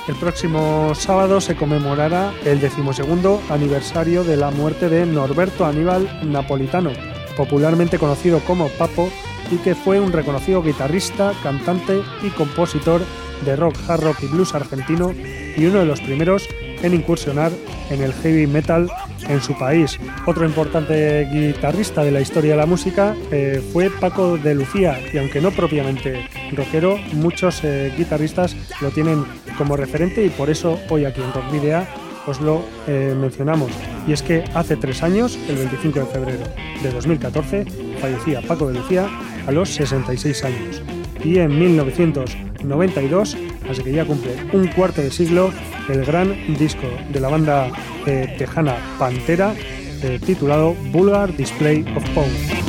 El 0.08 0.16
próximo 0.16 0.94
sábado 0.94 1.40
se 1.40 1.54
conmemorará 1.54 2.32
el 2.44 2.60
decimosegundo 2.60 3.40
aniversario 3.48 4.24
de 4.24 4.36
la 4.36 4.50
muerte 4.50 4.88
de 4.88 5.06
Norberto 5.06 5.64
Aníbal 5.64 6.08
Napolitano, 6.24 6.90
popularmente 7.36 7.98
conocido 7.98 8.40
como 8.40 8.68
Papo, 8.70 9.10
y 9.50 9.56
que 9.58 9.74
fue 9.74 10.00
un 10.00 10.12
reconocido 10.12 10.62
guitarrista, 10.62 11.32
cantante 11.42 12.02
y 12.22 12.30
compositor 12.30 13.02
de 13.44 13.56
rock, 13.56 13.76
hard 13.88 14.02
rock 14.02 14.22
y 14.22 14.26
blues 14.26 14.54
argentino 14.54 15.12
y 15.56 15.64
uno 15.64 15.80
de 15.80 15.86
los 15.86 16.00
primeros 16.00 16.48
en 16.82 16.94
incursionar 16.94 17.52
en 17.90 18.02
el 18.02 18.12
heavy 18.12 18.46
metal 18.46 18.88
en 19.28 19.40
su 19.40 19.56
país. 19.58 19.98
Otro 20.26 20.46
importante 20.46 21.28
guitarrista 21.32 22.02
de 22.02 22.10
la 22.10 22.20
historia 22.20 22.52
de 22.52 22.56
la 22.56 22.66
música 22.66 23.14
eh, 23.30 23.62
fue 23.72 23.90
Paco 23.90 24.38
de 24.38 24.54
Lucía 24.54 24.98
y 25.12 25.18
aunque 25.18 25.40
no 25.40 25.50
propiamente 25.50 26.28
rockero, 26.52 26.98
muchos 27.12 27.60
eh, 27.64 27.92
guitarristas 27.96 28.56
lo 28.80 28.90
tienen 28.90 29.24
como 29.60 29.76
referente 29.76 30.24
y 30.24 30.30
por 30.30 30.48
eso 30.48 30.80
hoy 30.88 31.04
aquí 31.04 31.20
en 31.20 31.30
Rock 31.34 31.52
Video 31.52 31.86
os 32.26 32.40
lo 32.40 32.64
eh, 32.86 33.14
mencionamos. 33.14 33.70
Y 34.08 34.12
es 34.12 34.22
que 34.22 34.42
hace 34.54 34.74
tres 34.76 35.02
años, 35.02 35.38
el 35.50 35.56
25 35.56 36.00
de 36.00 36.06
febrero 36.06 36.44
de 36.82 36.90
2014, 36.90 37.66
fallecía 38.00 38.40
Paco 38.40 38.68
de 38.68 38.78
Lucía 38.78 39.06
a 39.46 39.52
los 39.52 39.68
66 39.68 40.44
años. 40.44 40.82
Y 41.22 41.40
en 41.40 41.58
1992, 41.58 43.36
así 43.68 43.82
que 43.82 43.92
ya 43.92 44.06
cumple 44.06 44.34
un 44.54 44.66
cuarto 44.68 45.02
de 45.02 45.10
siglo, 45.10 45.52
el 45.90 46.06
gran 46.06 46.34
disco 46.56 46.88
de 47.12 47.20
la 47.20 47.28
banda 47.28 47.70
eh, 48.06 48.34
tejana 48.38 48.76
Pantera, 48.98 49.54
eh, 50.02 50.18
titulado 50.24 50.74
Vulgar 50.90 51.36
Display 51.36 51.84
of 51.94 52.08
Power. 52.14 52.59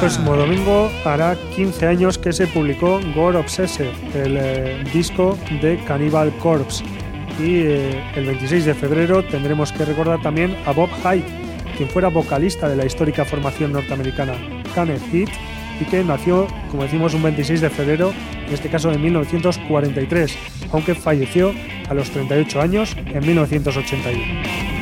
Próximo 0.00 0.36
domingo 0.36 0.90
hará 1.06 1.36
15 1.56 1.86
años 1.86 2.18
que 2.18 2.30
se 2.30 2.46
publicó 2.46 3.00
Gore 3.14 3.38
Obsessive, 3.38 3.90
el 4.14 4.36
eh, 4.36 4.84
disco 4.92 5.38
de 5.62 5.82
Cannibal 5.86 6.36
Corpse. 6.36 6.84
Y 7.40 7.60
eh, 7.60 8.04
el 8.14 8.26
26 8.26 8.66
de 8.66 8.74
febrero 8.74 9.24
tendremos 9.24 9.72
que 9.72 9.86
recordar 9.86 10.20
también 10.20 10.54
a 10.66 10.72
Bob 10.72 10.90
Hyde, 11.02 11.24
quien 11.78 11.88
fuera 11.88 12.08
vocalista 12.08 12.68
de 12.68 12.76
la 12.76 12.84
histórica 12.84 13.24
formación 13.24 13.72
norteamericana 13.72 14.34
Kenneth 14.74 15.02
Heat 15.10 15.30
y 15.80 15.84
que 15.86 16.04
nació, 16.04 16.46
como 16.70 16.82
decimos, 16.82 17.14
un 17.14 17.22
26 17.22 17.62
de 17.62 17.70
febrero, 17.70 18.12
en 18.46 18.52
este 18.52 18.68
caso 18.68 18.90
de 18.90 18.98
1943, 18.98 20.38
aunque 20.72 20.94
falleció 20.94 21.52
a 21.88 21.94
los 21.94 22.10
38 22.10 22.60
años 22.60 22.94
en 23.06 23.26
1981. 23.26 24.75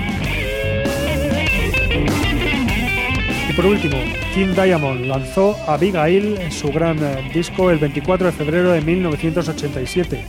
Por 3.56 3.66
último, 3.66 3.96
King 4.34 4.54
Diamond 4.54 5.06
lanzó 5.06 5.56
Abigail, 5.68 6.50
su 6.50 6.72
gran 6.72 6.98
eh, 6.98 7.30
disco, 7.32 7.70
el 7.70 7.78
24 7.78 8.26
de 8.26 8.32
febrero 8.32 8.72
de 8.72 8.80
1987. 8.80 10.24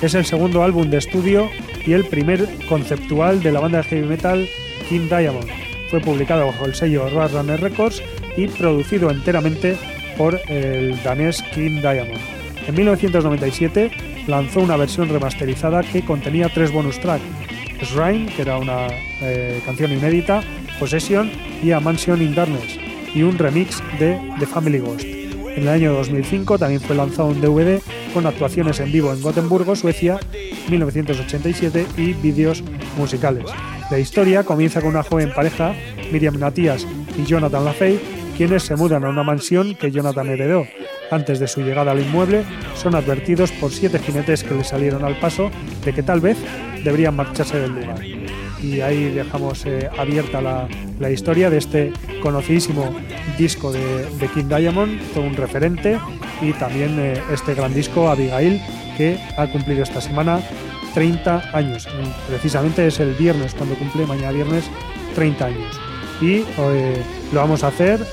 Es 0.00 0.14
el 0.14 0.24
segundo 0.24 0.62
álbum 0.62 0.88
de 0.88 0.98
estudio 0.98 1.50
y 1.84 1.92
el 1.92 2.04
primer 2.06 2.48
conceptual 2.68 3.42
de 3.42 3.52
la 3.52 3.60
banda 3.60 3.78
de 3.78 3.84
heavy 3.84 4.06
metal 4.06 4.48
King 4.88 5.08
Diamond. 5.08 5.48
Fue 5.90 6.00
publicado 6.00 6.46
bajo 6.46 6.64
el 6.64 6.74
sello 6.74 7.10
Roadrunner 7.10 7.60
Records 7.60 8.02
y 8.36 8.46
producido 8.46 9.10
enteramente 9.10 9.76
por 10.16 10.40
el 10.48 11.02
danés 11.02 11.42
King 11.54 11.80
Diamond. 11.82 12.20
En 12.66 12.74
1997 12.74 13.90
lanzó 14.26 14.60
una 14.60 14.76
versión 14.76 15.08
remasterizada 15.08 15.82
que 15.82 16.04
contenía 16.04 16.48
tres 16.48 16.72
bonus 16.72 16.98
tracks: 17.00 17.24
Shrine, 17.82 18.32
que 18.34 18.42
era 18.42 18.58
una 18.58 18.86
eh, 19.20 19.60
canción 19.66 19.92
inédita, 19.92 20.42
Possession 20.80 21.30
y 21.62 21.70
A 21.72 21.78
Mansion 21.78 22.20
in 22.22 22.34
Darkness, 22.34 22.78
y 23.14 23.22
un 23.22 23.38
remix 23.38 23.80
de 24.00 24.18
The 24.40 24.46
Family 24.46 24.78
Ghost. 24.78 25.04
En 25.04 25.62
el 25.62 25.68
año 25.68 25.92
2005 25.92 26.58
también 26.58 26.80
fue 26.80 26.96
lanzado 26.96 27.28
un 27.28 27.40
DVD 27.40 27.80
con 28.14 28.26
actuaciones 28.26 28.80
en 28.80 28.90
vivo 28.90 29.12
en 29.12 29.20
Gotemburgo, 29.20 29.76
Suecia, 29.76 30.18
1987 30.70 31.86
y 31.96 32.14
vídeos 32.14 32.64
musicales. 32.96 33.44
La 33.90 33.98
historia 33.98 34.44
comienza 34.44 34.80
con 34.80 34.90
una 34.90 35.02
joven 35.02 35.32
pareja, 35.34 35.74
Miriam 36.10 36.38
Natías 36.38 36.86
y 37.18 37.24
Jonathan 37.24 37.64
LaFay, 37.64 38.00
quienes 38.36 38.62
se 38.62 38.76
mudan 38.76 39.04
a 39.04 39.10
una 39.10 39.22
mansión 39.22 39.74
que 39.74 39.90
Jonathan 39.90 40.28
heredó. 40.28 40.66
Antes 41.10 41.40
de 41.40 41.48
su 41.48 41.60
llegada 41.60 41.92
al 41.92 42.00
inmueble, 42.00 42.44
son 42.74 42.94
advertidos 42.94 43.52
por 43.52 43.70
siete 43.70 43.98
jinetes 43.98 44.44
que 44.44 44.54
le 44.54 44.64
salieron 44.64 45.04
al 45.04 45.18
paso 45.18 45.50
de 45.84 45.92
que 45.92 46.02
tal 46.02 46.20
vez 46.20 46.38
deberían 46.84 47.16
marcharse 47.16 47.58
del 47.58 47.74
lugar. 47.74 48.00
Y 48.62 48.80
ahí 48.80 49.10
dejamos 49.10 49.64
eh, 49.66 49.88
abierta 49.98 50.40
la, 50.40 50.68
la 50.98 51.10
historia 51.10 51.50
de 51.50 51.58
este 51.58 51.92
conocidísimo 52.22 52.94
disco 53.38 53.72
de, 53.72 54.06
King 54.34 54.44
Diamond, 54.48 55.00
todo 55.14 55.24
un 55.24 55.36
referente, 55.36 55.98
y 56.42 56.52
también 56.54 56.96
eh, 56.98 57.20
este 57.32 57.54
gran 57.54 57.72
disco 57.74 58.08
Abigail 58.08 58.60
que 58.96 59.18
ha 59.36 59.46
cumplido 59.46 59.82
esta 59.82 60.00
semana 60.00 60.40
30 60.94 61.50
años. 61.52 61.88
Precisamente 62.28 62.86
es 62.86 63.00
el 63.00 63.14
viernes 63.14 63.54
cuando 63.54 63.74
cumple, 63.76 64.06
mañana 64.06 64.32
viernes, 64.32 64.64
30 65.14 65.44
años. 65.46 65.80
Y 66.20 66.44
eh, 66.58 67.02
lo 67.32 67.40
vamos 67.40 67.64
a 67.64 67.68
hacer 67.68 68.04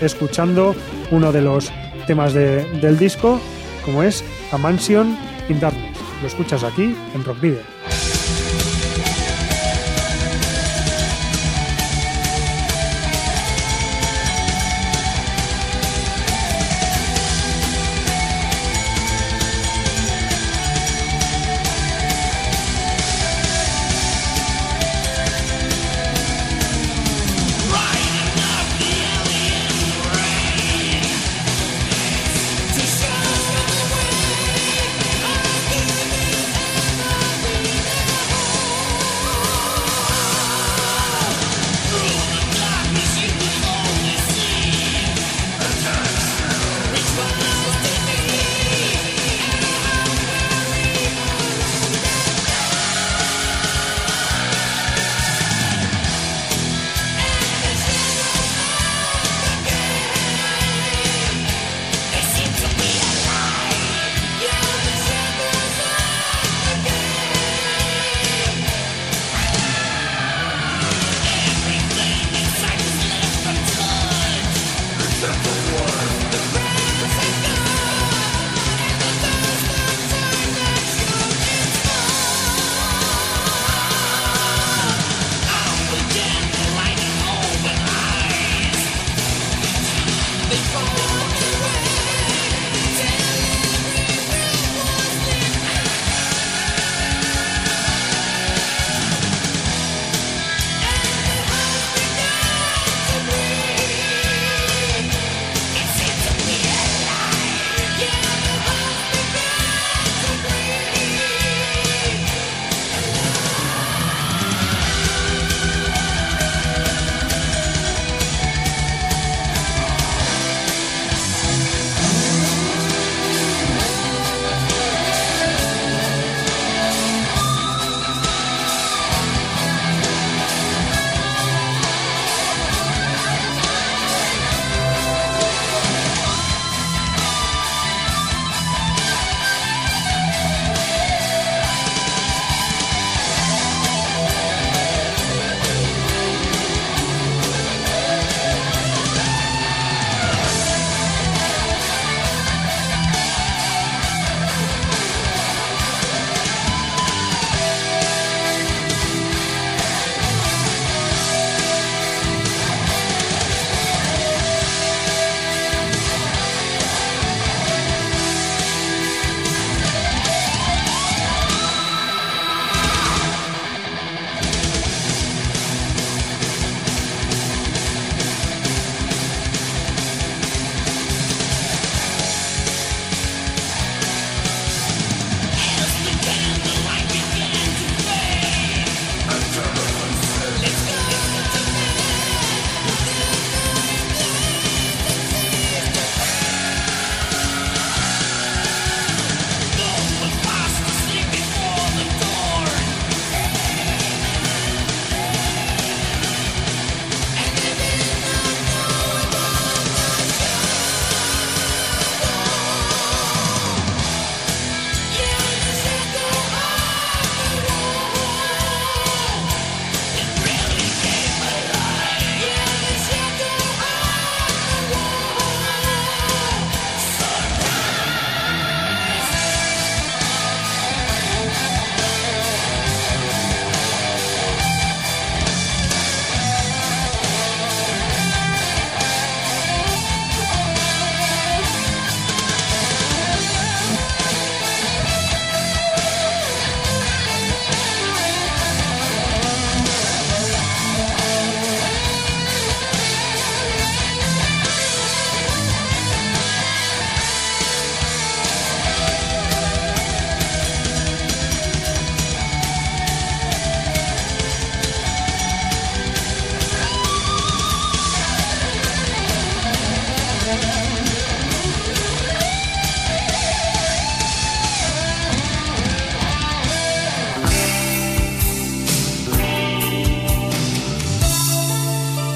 escuchando 0.00 0.74
uno 1.10 1.30
de 1.32 1.42
los 1.42 1.70
temas 2.06 2.32
de- 2.32 2.64
del 2.80 2.98
disco, 2.98 3.38
como 3.84 4.02
es 4.02 4.24
A 4.52 4.56
Mansion 4.58 5.16
in 5.50 5.60
Darkness. 5.60 5.98
Lo 6.22 6.28
escuchas 6.28 6.64
aquí 6.64 6.94
en 7.14 7.24
Rock 7.24 7.40
Video. 7.40 7.99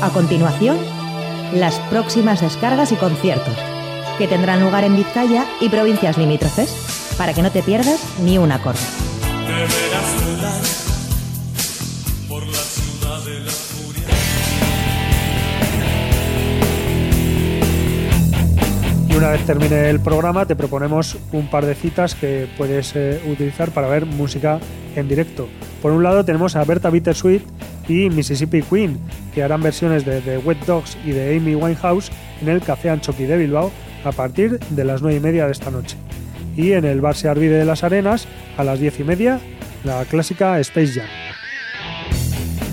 A 0.05 0.11
continuación, 0.11 0.77
las 1.55 1.79
próximas 1.89 2.43
descargas 2.43 2.93
y 2.93 2.97
conciertos, 2.97 3.57
que 4.19 4.29
tendrán 4.29 4.63
lugar 4.63 4.85
en 4.85 4.97
Vizcaya 4.97 5.47
y 5.63 5.71
provincias 5.71 6.19
limítrofes, 6.19 7.15
para 7.17 7.33
que 7.33 7.41
no 7.41 7.51
te 7.51 7.63
pierdas 7.63 8.05
ni 8.23 8.37
un 8.37 8.53
acorde. 8.53 8.81
Y 19.09 19.17
una 19.17 19.31
vez 19.31 19.47
termine 19.47 19.89
el 19.89 20.01
programa, 20.01 20.45
te 20.45 20.55
proponemos 20.55 21.17
un 21.33 21.49
par 21.49 21.65
de 21.65 21.75
citas 21.75 22.15
que 22.15 22.47
puedes 22.59 22.95
eh, 22.95 23.23
utilizar 23.27 23.71
para 23.71 23.89
ver 23.89 24.05
música 24.05 24.61
en 24.97 25.09
directo. 25.09 25.49
Por 25.81 25.93
un 25.93 26.03
lado, 26.03 26.27
tenemos 26.27 26.57
a 26.57 26.65
Berta 26.65 26.91
Bittersweet 26.91 27.41
y 27.89 28.11
Mississippi 28.11 28.63
Queen, 28.63 28.99
que 29.35 29.43
harán 29.43 29.63
versiones 29.63 30.05
de 30.05 30.21
The 30.21 30.39
Wet 30.39 30.65
Dogs 30.67 30.97
y 31.05 31.11
de 31.11 31.37
Amy 31.37 31.55
Winehouse 31.55 32.11
en 32.41 32.49
el 32.49 32.61
Café 32.61 32.91
Anchoqui 32.91 33.25
de 33.25 33.37
Bilbao 33.37 33.71
a 34.05 34.13
partir 34.13 34.59
de 34.59 34.85
las 34.85 35.03
9 35.03 35.17
y 35.17 35.21
media 35.21 35.47
de 35.47 35.53
esta 35.53 35.71
noche. 35.71 35.97
Y 36.57 36.73
en 36.73 36.85
el 36.85 37.01
Bar 37.01 37.17
Se 37.17 37.29
Arvide 37.29 37.59
de 37.59 37.65
las 37.65 37.85
Arenas, 37.85 38.29
a 38.57 38.65
las 38.65 38.79
10 38.79 39.01
y 39.01 39.05
media, 39.05 39.41
la 39.83 40.05
clásica 40.05 40.59
Space 40.61 40.93
Jam. 40.93 41.09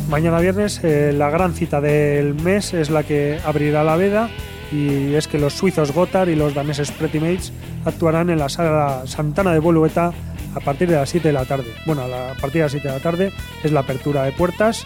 Mañana 0.10 0.40
viernes 0.40 0.82
eh, 0.84 1.14
la 1.14 1.30
gran 1.30 1.54
cita 1.54 1.80
del 1.80 2.36
mes 2.36 2.74
es 2.74 2.90
la 2.90 3.04
que 3.04 3.40
abrirá 3.46 3.84
la 3.84 3.96
veda 3.96 4.30
y 4.72 5.16
es 5.16 5.28
que 5.28 5.40
los 5.40 5.54
suizos 5.54 5.94
Gotthard 5.94 6.30
y 6.30 6.36
los 6.36 6.54
daneses 6.54 6.92
Pretty 6.92 7.20
Mates 7.20 7.54
actuarán 7.86 8.30
en 8.30 8.40
la 8.40 8.50
sala 8.50 9.04
Santana 9.06 9.54
de 9.54 9.60
Bolueta 9.60 10.12
a 10.56 10.60
partir 10.60 10.90
de 10.90 10.96
las 10.96 11.10
7 11.10 11.28
de 11.28 11.34
la 11.34 11.46
tarde. 11.46 11.74
Bueno, 11.86 12.04
a, 12.04 12.34
partir 12.36 12.54
de 12.54 12.62
las 12.62 12.72
7 12.72 12.88
de 12.88 12.94
la 12.94 13.00
tarde 13.00 13.32
es 13.64 13.72
la 13.72 13.82
apertura 13.82 14.24
de 14.24 14.32
puertas, 14.32 14.86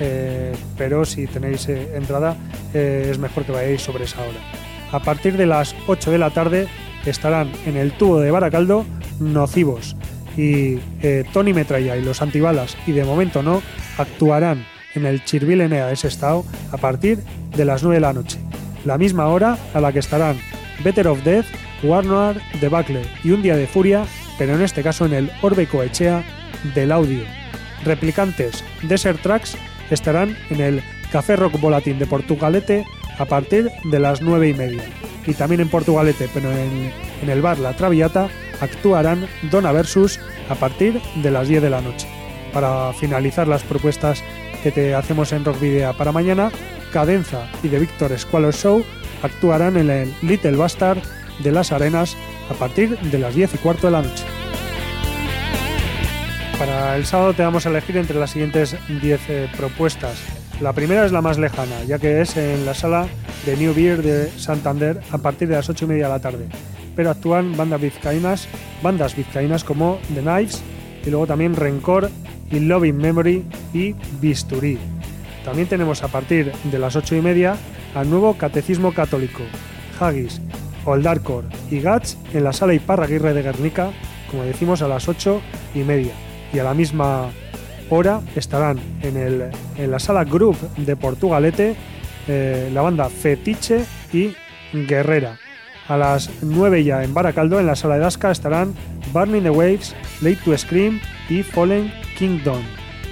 eh, 0.00 0.52
pero 0.76 1.04
si 1.04 1.26
tenéis 1.26 1.68
eh, 1.68 1.96
entrada 1.96 2.36
eh, 2.74 3.08
es 3.10 3.18
mejor 3.18 3.44
que 3.44 3.52
vayáis 3.52 3.82
sobre 3.82 4.04
esa 4.04 4.20
hora. 4.22 4.38
A 4.92 5.00
partir 5.00 5.36
de 5.36 5.46
las 5.46 5.74
8 5.86 6.10
de 6.10 6.18
la 6.18 6.30
tarde 6.30 6.68
estarán 7.04 7.50
en 7.66 7.76
el 7.76 7.92
tubo 7.92 8.20
de 8.20 8.30
Baracaldo 8.30 8.84
Nocivos 9.20 9.96
y 10.36 10.76
Tony 11.32 11.54
Metralla 11.54 11.96
y 11.96 12.02
los 12.02 12.20
antibalas 12.20 12.76
y 12.86 12.92
de 12.92 13.04
momento 13.04 13.42
no 13.42 13.62
actuarán 13.96 14.66
en 14.94 15.06
el 15.06 15.24
Chirvil 15.24 15.62
Enea 15.62 15.86
de 15.86 15.96
Sestao 15.96 16.44
a 16.72 16.76
partir 16.76 17.20
de 17.56 17.64
las 17.64 17.82
9 17.82 17.96
de 17.96 18.00
la 18.00 18.12
noche, 18.12 18.38
la 18.84 18.98
misma 18.98 19.28
hora 19.28 19.56
a 19.72 19.80
la 19.80 19.92
que 19.92 20.00
estarán 20.00 20.36
Better 20.84 21.08
of 21.08 21.22
Death, 21.24 21.46
Warnoir, 21.82 22.40
Debacle 22.60 23.02
y 23.24 23.30
Un 23.30 23.42
Día 23.42 23.56
de 23.56 23.66
Furia, 23.66 24.04
pero 24.38 24.54
en 24.54 24.62
este 24.62 24.82
caso 24.82 25.06
en 25.06 25.14
el 25.14 25.30
Orbe 25.42 25.66
Coechea 25.66 26.24
del 26.74 26.92
audio. 26.92 27.24
Replicantes 27.84 28.64
Desert 28.82 29.20
Tracks 29.22 29.56
estarán 29.90 30.36
en 30.50 30.60
el 30.60 30.82
Café 31.12 31.36
Rock 31.36 31.60
Volatín 31.60 31.98
de 31.98 32.06
Portugalete 32.06 32.84
a 33.18 33.24
partir 33.24 33.70
de 33.84 33.98
las 33.98 34.20
9 34.20 34.48
y 34.48 34.54
media. 34.54 34.84
Y 35.26 35.34
también 35.34 35.60
en 35.60 35.68
Portugalete, 35.68 36.28
pero 36.32 36.50
en, 36.52 36.92
en 37.22 37.30
el 37.30 37.42
bar 37.42 37.58
La 37.58 37.74
Traviata, 37.74 38.28
actuarán 38.60 39.26
Dona 39.50 39.72
Versus 39.72 40.20
a 40.48 40.54
partir 40.54 41.00
de 41.16 41.30
las 41.30 41.48
10 41.48 41.62
de 41.62 41.70
la 41.70 41.80
noche. 41.80 42.06
Para 42.52 42.92
finalizar 42.92 43.48
las 43.48 43.62
propuestas 43.62 44.22
que 44.62 44.70
te 44.70 44.94
hacemos 44.94 45.32
en 45.32 45.44
Rock 45.44 45.60
Video 45.60 45.96
para 45.96 46.12
mañana, 46.12 46.50
Cadenza 46.92 47.50
y 47.62 47.68
The 47.68 47.78
Victor 47.78 48.18
Squalor 48.18 48.54
Show 48.54 48.84
actuarán 49.22 49.76
en 49.76 49.90
el 49.90 50.14
Little 50.22 50.56
Bastard 50.56 50.98
de 51.40 51.52
las 51.52 51.72
Arenas 51.72 52.16
a 52.50 52.54
partir 52.54 52.98
de 52.98 53.18
las 53.18 53.34
10 53.34 53.54
y 53.54 53.58
cuarto 53.58 53.86
de 53.86 53.92
la 53.92 54.02
noche. 54.02 54.24
Para 56.58 56.96
el 56.96 57.04
sábado 57.04 57.34
te 57.34 57.42
vamos 57.42 57.66
a 57.66 57.68
elegir 57.68 57.96
entre 57.98 58.18
las 58.18 58.30
siguientes 58.30 58.76
10 58.88 59.20
eh, 59.28 59.48
propuestas. 59.56 60.18
La 60.60 60.72
primera 60.72 61.04
es 61.04 61.12
la 61.12 61.20
más 61.20 61.36
lejana, 61.36 61.84
ya 61.86 61.98
que 61.98 62.22
es 62.22 62.36
en 62.38 62.64
la 62.64 62.72
sala 62.72 63.06
de 63.44 63.56
New 63.58 63.74
Beer 63.74 64.02
de 64.02 64.30
Santander 64.38 65.00
a 65.10 65.18
partir 65.18 65.48
de 65.48 65.56
las 65.56 65.68
8 65.68 65.84
y 65.84 65.88
media 65.88 66.04
de 66.04 66.12
la 66.12 66.20
tarde. 66.20 66.46
Pero 66.94 67.10
actúan 67.10 67.56
bandas 67.56 67.80
vizcaínas, 67.80 68.48
bandas 68.82 69.14
vizcaínas 69.14 69.64
como 69.64 69.98
The 70.14 70.22
Knives 70.22 70.62
y 71.04 71.10
luego 71.10 71.26
también 71.26 71.54
Rencor 71.54 72.10
y 72.50 72.60
Loving 72.60 72.96
Memory 72.96 73.44
y 73.74 73.94
Bisturí. 74.20 74.78
También 75.44 75.68
tenemos 75.68 76.02
a 76.02 76.08
partir 76.08 76.52
de 76.64 76.78
las 76.78 76.96
8 76.96 77.16
y 77.16 77.20
media 77.20 77.56
al 77.94 78.08
nuevo 78.08 78.38
Catecismo 78.38 78.92
Católico, 78.92 79.42
Haggis, 80.00 80.40
Oldarcor 80.86 81.44
y 81.70 81.80
Gats 81.80 82.16
en 82.32 82.44
la 82.44 82.52
sala 82.52 82.74
Iparraguirre 82.74 83.34
de 83.34 83.42
Guernica, 83.42 83.90
como 84.30 84.44
decimos 84.44 84.80
a 84.82 84.88
las 84.88 85.08
8 85.08 85.40
y 85.74 85.80
media. 85.80 86.14
Y 86.52 86.58
a 86.58 86.64
la 86.64 86.74
misma 86.74 87.30
hora 87.90 88.20
estarán 88.34 88.78
en, 89.02 89.16
el, 89.16 89.50
en 89.76 89.90
la 89.90 89.98
sala 89.98 90.24
Group 90.24 90.56
de 90.76 90.96
Portugalete 90.96 91.76
eh, 92.28 92.70
la 92.72 92.82
banda 92.82 93.08
Fetiche 93.08 93.84
y 94.12 94.34
Guerrera. 94.72 95.38
A 95.88 95.96
las 95.96 96.30
9 96.42 96.82
ya 96.82 97.04
en 97.04 97.14
Baracaldo, 97.14 97.60
en 97.60 97.66
la 97.66 97.76
sala 97.76 97.94
de 97.94 98.00
Dasca, 98.00 98.32
estarán 98.32 98.74
Burning 99.12 99.42
the 99.42 99.50
Waves, 99.50 99.94
Late 100.20 100.38
to 100.44 100.56
Scream 100.58 101.00
y 101.28 101.42
Fallen 101.42 101.92
Kingdom. 102.18 102.62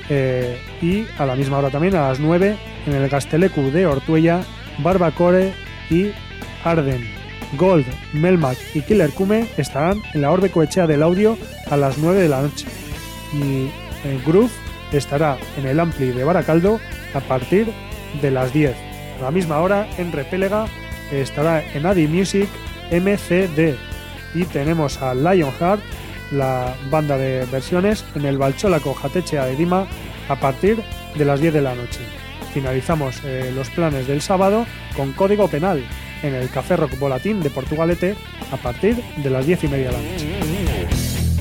Eh, 0.08 0.58
y 0.82 1.06
a 1.18 1.26
la 1.26 1.36
misma 1.36 1.58
hora 1.58 1.70
también, 1.70 1.94
a 1.94 2.08
las 2.08 2.18
9, 2.18 2.56
en 2.86 2.92
el 2.92 3.08
Gastelecu 3.08 3.70
de 3.70 3.86
Ortuella, 3.86 4.40
Barbacore 4.82 5.52
y 5.88 6.10
Arden. 6.64 7.13
Gold, 7.56 7.86
Melmac 8.12 8.58
y 8.74 8.80
Killer 8.82 9.10
Kume 9.10 9.46
estarán 9.56 10.02
en 10.12 10.22
la 10.22 10.30
Orbe 10.30 10.50
Coechea 10.50 10.86
del 10.86 11.02
Audio 11.02 11.36
a 11.70 11.76
las 11.76 11.98
9 11.98 12.20
de 12.20 12.28
la 12.28 12.42
noche. 12.42 12.66
Y 13.32 13.66
eh, 14.04 14.20
Groove 14.26 14.50
estará 14.92 15.38
en 15.56 15.66
el 15.66 15.80
Ampli 15.80 16.08
de 16.08 16.24
Baracaldo 16.24 16.80
a 17.14 17.20
partir 17.20 17.66
de 18.20 18.30
las 18.30 18.52
10. 18.52 18.74
A 19.18 19.22
la 19.22 19.30
misma 19.30 19.60
hora, 19.60 19.88
en 19.98 20.12
Repélega, 20.12 20.66
estará 21.12 21.62
en 21.74 21.86
Adi 21.86 22.06
Music 22.06 22.48
MCD. 22.90 23.76
Y 24.34 24.44
tenemos 24.44 25.00
a 25.00 25.14
Lionheart, 25.14 25.80
la 26.32 26.74
banda 26.90 27.16
de 27.16 27.46
versiones, 27.46 28.04
en 28.14 28.24
el 28.24 28.38
Balcholaco 28.38 28.94
Jatechea 28.94 29.46
de 29.46 29.56
Dima 29.56 29.86
a 30.28 30.36
partir 30.36 30.82
de 31.16 31.24
las 31.24 31.40
10 31.40 31.54
de 31.54 31.60
la 31.62 31.74
noche. 31.74 32.00
Finalizamos 32.52 33.20
eh, 33.24 33.52
los 33.54 33.68
planes 33.70 34.06
del 34.06 34.22
sábado 34.22 34.66
con 34.96 35.12
Código 35.12 35.48
Penal 35.48 35.84
en 36.24 36.34
el 36.34 36.48
Café 36.48 36.76
Rock 36.76 36.98
Volatín 36.98 37.42
de 37.42 37.50
Portugalete 37.50 38.16
a 38.50 38.56
partir 38.56 38.96
de 39.22 39.30
las 39.30 39.46
10 39.46 39.64
y 39.64 39.68
media 39.68 39.90
de 39.90 39.92
la 39.92 39.98
noche. 39.98 40.28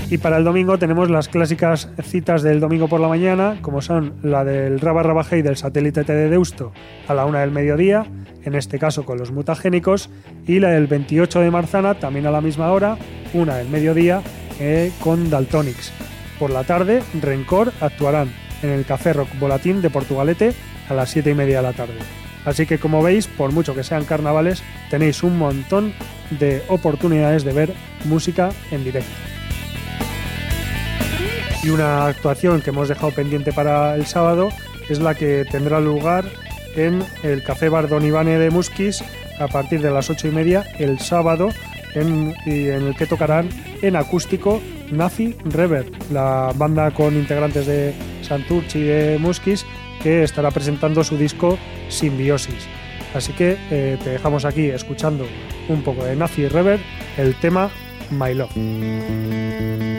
Y 0.09 0.17
para 0.19 0.37
el 0.37 0.43
domingo 0.43 0.77
tenemos 0.77 1.09
las 1.09 1.27
clásicas 1.27 1.89
citas 2.03 2.43
del 2.43 2.59
domingo 2.59 2.87
por 2.87 2.99
la 2.99 3.07
mañana, 3.07 3.57
como 3.61 3.81
son 3.81 4.13
la 4.21 4.43
del 4.43 4.79
Raba 4.79 5.01
Raba 5.01 5.25
Hey 5.27 5.41
del 5.41 5.57
satélite 5.57 6.03
T 6.03 6.13
de 6.13 6.29
Deusto 6.29 6.71
a 7.07 7.13
la 7.15 7.25
una 7.25 7.39
del 7.39 7.49
mediodía, 7.49 8.05
en 8.43 8.53
este 8.53 8.77
caso 8.77 9.05
con 9.05 9.17
los 9.17 9.31
mutagénicos, 9.31 10.09
y 10.45 10.59
la 10.59 10.69
del 10.69 10.87
28 10.87 11.39
de 11.39 11.49
Marzana, 11.49 11.95
también 11.95 12.27
a 12.27 12.31
la 12.31 12.41
misma 12.41 12.71
hora, 12.71 12.97
una 13.33 13.55
del 13.55 13.69
mediodía, 13.69 14.21
eh, 14.59 14.91
con 14.99 15.29
Daltonics. 15.29 15.91
Por 16.37 16.51
la 16.51 16.63
tarde, 16.63 17.01
Rencor 17.19 17.71
actuarán 17.79 18.29
en 18.61 18.69
el 18.69 18.85
Café 18.85 19.13
Rock 19.13 19.29
Volatín 19.39 19.81
de 19.81 19.89
Portugalete 19.89 20.53
a 20.89 20.93
las 20.93 21.09
7 21.09 21.31
y 21.31 21.33
media 21.33 21.57
de 21.57 21.63
la 21.63 21.73
tarde. 21.73 22.22
Así 22.45 22.65
que 22.65 22.77
como 22.77 23.01
veis, 23.01 23.27
por 23.27 23.51
mucho 23.51 23.73
que 23.73 23.83
sean 23.83 24.05
carnavales, 24.05 24.63
tenéis 24.89 25.23
un 25.23 25.37
montón 25.37 25.93
de 26.29 26.61
oportunidades 26.67 27.43
de 27.43 27.53
ver 27.53 27.73
música 28.05 28.51
en 28.71 28.83
directo. 28.83 29.11
Y 31.63 31.69
una 31.69 32.07
actuación 32.07 32.61
que 32.61 32.71
hemos 32.71 32.89
dejado 32.89 33.11
pendiente 33.11 33.53
para 33.53 33.95
el 33.95 34.05
sábado 34.05 34.49
es 34.89 34.99
la 34.99 35.15
que 35.15 35.45
tendrá 35.49 35.79
lugar 35.79 36.25
en 36.75 37.03
el 37.23 37.43
Café 37.43 37.69
Bar 37.69 37.87
de 37.87 38.49
Musquis 38.49 39.03
a 39.39 39.47
partir 39.47 39.81
de 39.81 39.91
las 39.91 40.09
ocho 40.09 40.27
y 40.27 40.31
media 40.31 40.63
el 40.79 40.99
sábado 40.99 41.49
en, 41.93 42.35
en 42.45 42.87
el 42.87 42.95
que 42.95 43.05
tocarán 43.05 43.49
en 43.81 43.95
acústico 43.95 44.61
Nazi 44.91 45.35
Rever, 45.45 45.85
la 46.11 46.51
banda 46.55 46.91
con 46.91 47.15
integrantes 47.15 47.65
de 47.65 47.93
Santurchi 48.21 48.79
y 48.79 48.83
de 48.83 49.17
Musquis 49.19 49.65
que 50.03 50.23
estará 50.23 50.51
presentando 50.51 51.03
su 51.03 51.17
disco 51.17 51.57
Simbiosis. 51.87 52.67
Así 53.13 53.31
que 53.33 53.57
eh, 53.71 53.97
te 54.03 54.11
dejamos 54.11 54.43
aquí 54.45 54.69
escuchando 54.69 55.25
un 55.69 55.81
poco 55.81 56.03
de 56.03 56.15
Nazi 56.15 56.47
Rever, 56.47 56.79
el 57.17 57.35
tema 57.35 57.71
My 58.11 58.33
Love. 58.33 59.92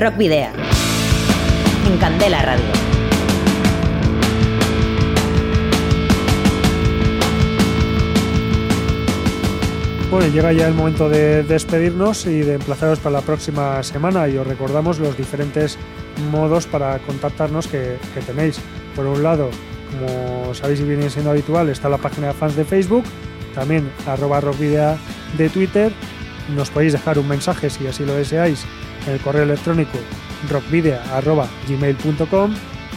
Rock 0.00 0.16
Video. 0.16 0.48
En 1.86 1.98
Candela 1.98 2.40
Radio. 2.40 2.64
Bueno, 10.10 10.32
llega 10.32 10.54
ya 10.54 10.68
el 10.68 10.72
momento 10.72 11.10
de 11.10 11.42
despedirnos 11.42 12.24
y 12.24 12.40
de 12.40 12.54
emplazaros 12.54 12.98
para 12.98 13.16
la 13.16 13.20
próxima 13.20 13.82
semana 13.82 14.26
y 14.26 14.38
os 14.38 14.46
recordamos 14.46 14.98
los 15.00 15.18
diferentes 15.18 15.76
modos 16.32 16.66
para 16.66 16.98
contactarnos 17.00 17.68
que, 17.68 17.98
tenéis. 18.24 18.58
Por 18.96 19.04
un 19.04 19.22
lado, 19.22 19.50
como 19.90 20.54
sabéis 20.54 20.80
viene 20.80 21.10
siendo 21.10 21.32
habitual, 21.32 21.68
está 21.68 21.90
la 21.90 21.98
página 21.98 22.28
de 22.28 22.32
fans 22.32 22.56
de 22.56 22.64
Facebook, 22.64 23.04
también 23.54 23.92
arroba 24.06 24.40
rockvidea 24.40 24.96
de 25.36 25.50
Twitter. 25.50 25.92
Nos 26.56 26.70
podéis 26.70 26.94
dejar 26.94 27.18
un 27.18 27.28
mensaje 27.28 27.68
si 27.68 27.86
así 27.86 28.06
lo 28.06 28.14
deseáis 28.14 28.64
en 29.06 29.14
el 29.14 29.20
correo 29.20 29.44
electrónico 29.44 29.98
rockvidea.gmail.com 30.48 32.54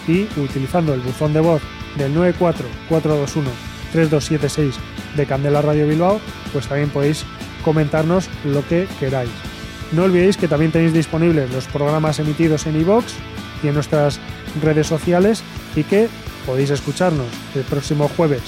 y 0.07 0.27
utilizando 0.39 0.93
el 0.93 1.01
buzón 1.01 1.33
de 1.33 1.41
voz 1.41 1.61
del 1.97 2.15
944213276 2.15 4.75
de 5.15 5.25
Candela 5.25 5.61
Radio 5.61 5.87
Bilbao, 5.87 6.21
pues 6.51 6.67
también 6.67 6.89
podéis 6.89 7.25
comentarnos 7.63 8.27
lo 8.43 8.67
que 8.67 8.87
queráis. 8.99 9.29
No 9.91 10.03
olvidéis 10.03 10.37
que 10.37 10.47
también 10.47 10.71
tenéis 10.71 10.93
disponibles 10.93 11.51
los 11.51 11.65
programas 11.65 12.19
emitidos 12.19 12.65
en 12.65 12.79
iVoox 12.81 13.05
y 13.63 13.67
en 13.67 13.75
nuestras 13.75 14.19
redes 14.61 14.87
sociales 14.87 15.43
y 15.75 15.83
que 15.83 16.09
podéis 16.45 16.71
escucharnos 16.71 17.27
el 17.55 17.63
próximo 17.63 18.09
jueves 18.09 18.41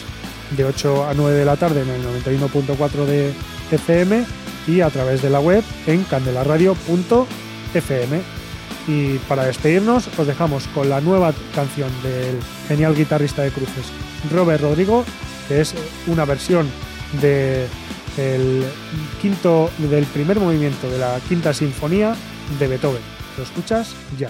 de 0.51 0.66
8 0.66 1.08
a 1.08 1.14
9 1.14 1.38
de 1.38 1.45
la 1.45 1.56
tarde 1.56 1.82
en 1.82 1.89
el 1.89 2.03
91.4 2.24 3.06
de 3.06 3.34
FM 3.72 4.26
y 4.68 4.82
a 4.82 4.89
través 4.89 5.22
de 5.22 5.30
la 5.30 5.39
web 5.39 5.64
en 5.88 6.03
candelaradio.fm. 7.76 8.21
Y 8.88 9.17
para 9.28 9.45
despedirnos 9.45 10.09
os 10.17 10.28
dejamos 10.28 10.67
con 10.67 10.89
la 10.89 11.01
nueva 11.01 11.34
canción 11.55 11.89
del 12.03 12.39
genial 12.67 12.95
guitarrista 12.95 13.41
de 13.41 13.49
cruces 13.49 13.86
Robert 14.32 14.61
Rodrigo, 14.61 15.03
que 15.47 15.61
es 15.61 15.73
una 16.05 16.26
versión 16.26 16.69
de 17.19 17.65
quinto 19.21 19.71
del 19.78 20.05
primer 20.05 20.39
movimiento 20.39 20.89
de 20.89 20.99
la 20.99 21.19
quinta 21.28 21.53
sinfonía 21.53 22.15
de 22.59 22.67
Beethoven. 22.67 23.01
¿Lo 23.38 23.43
escuchas? 23.43 23.95
Ya. 24.17 24.30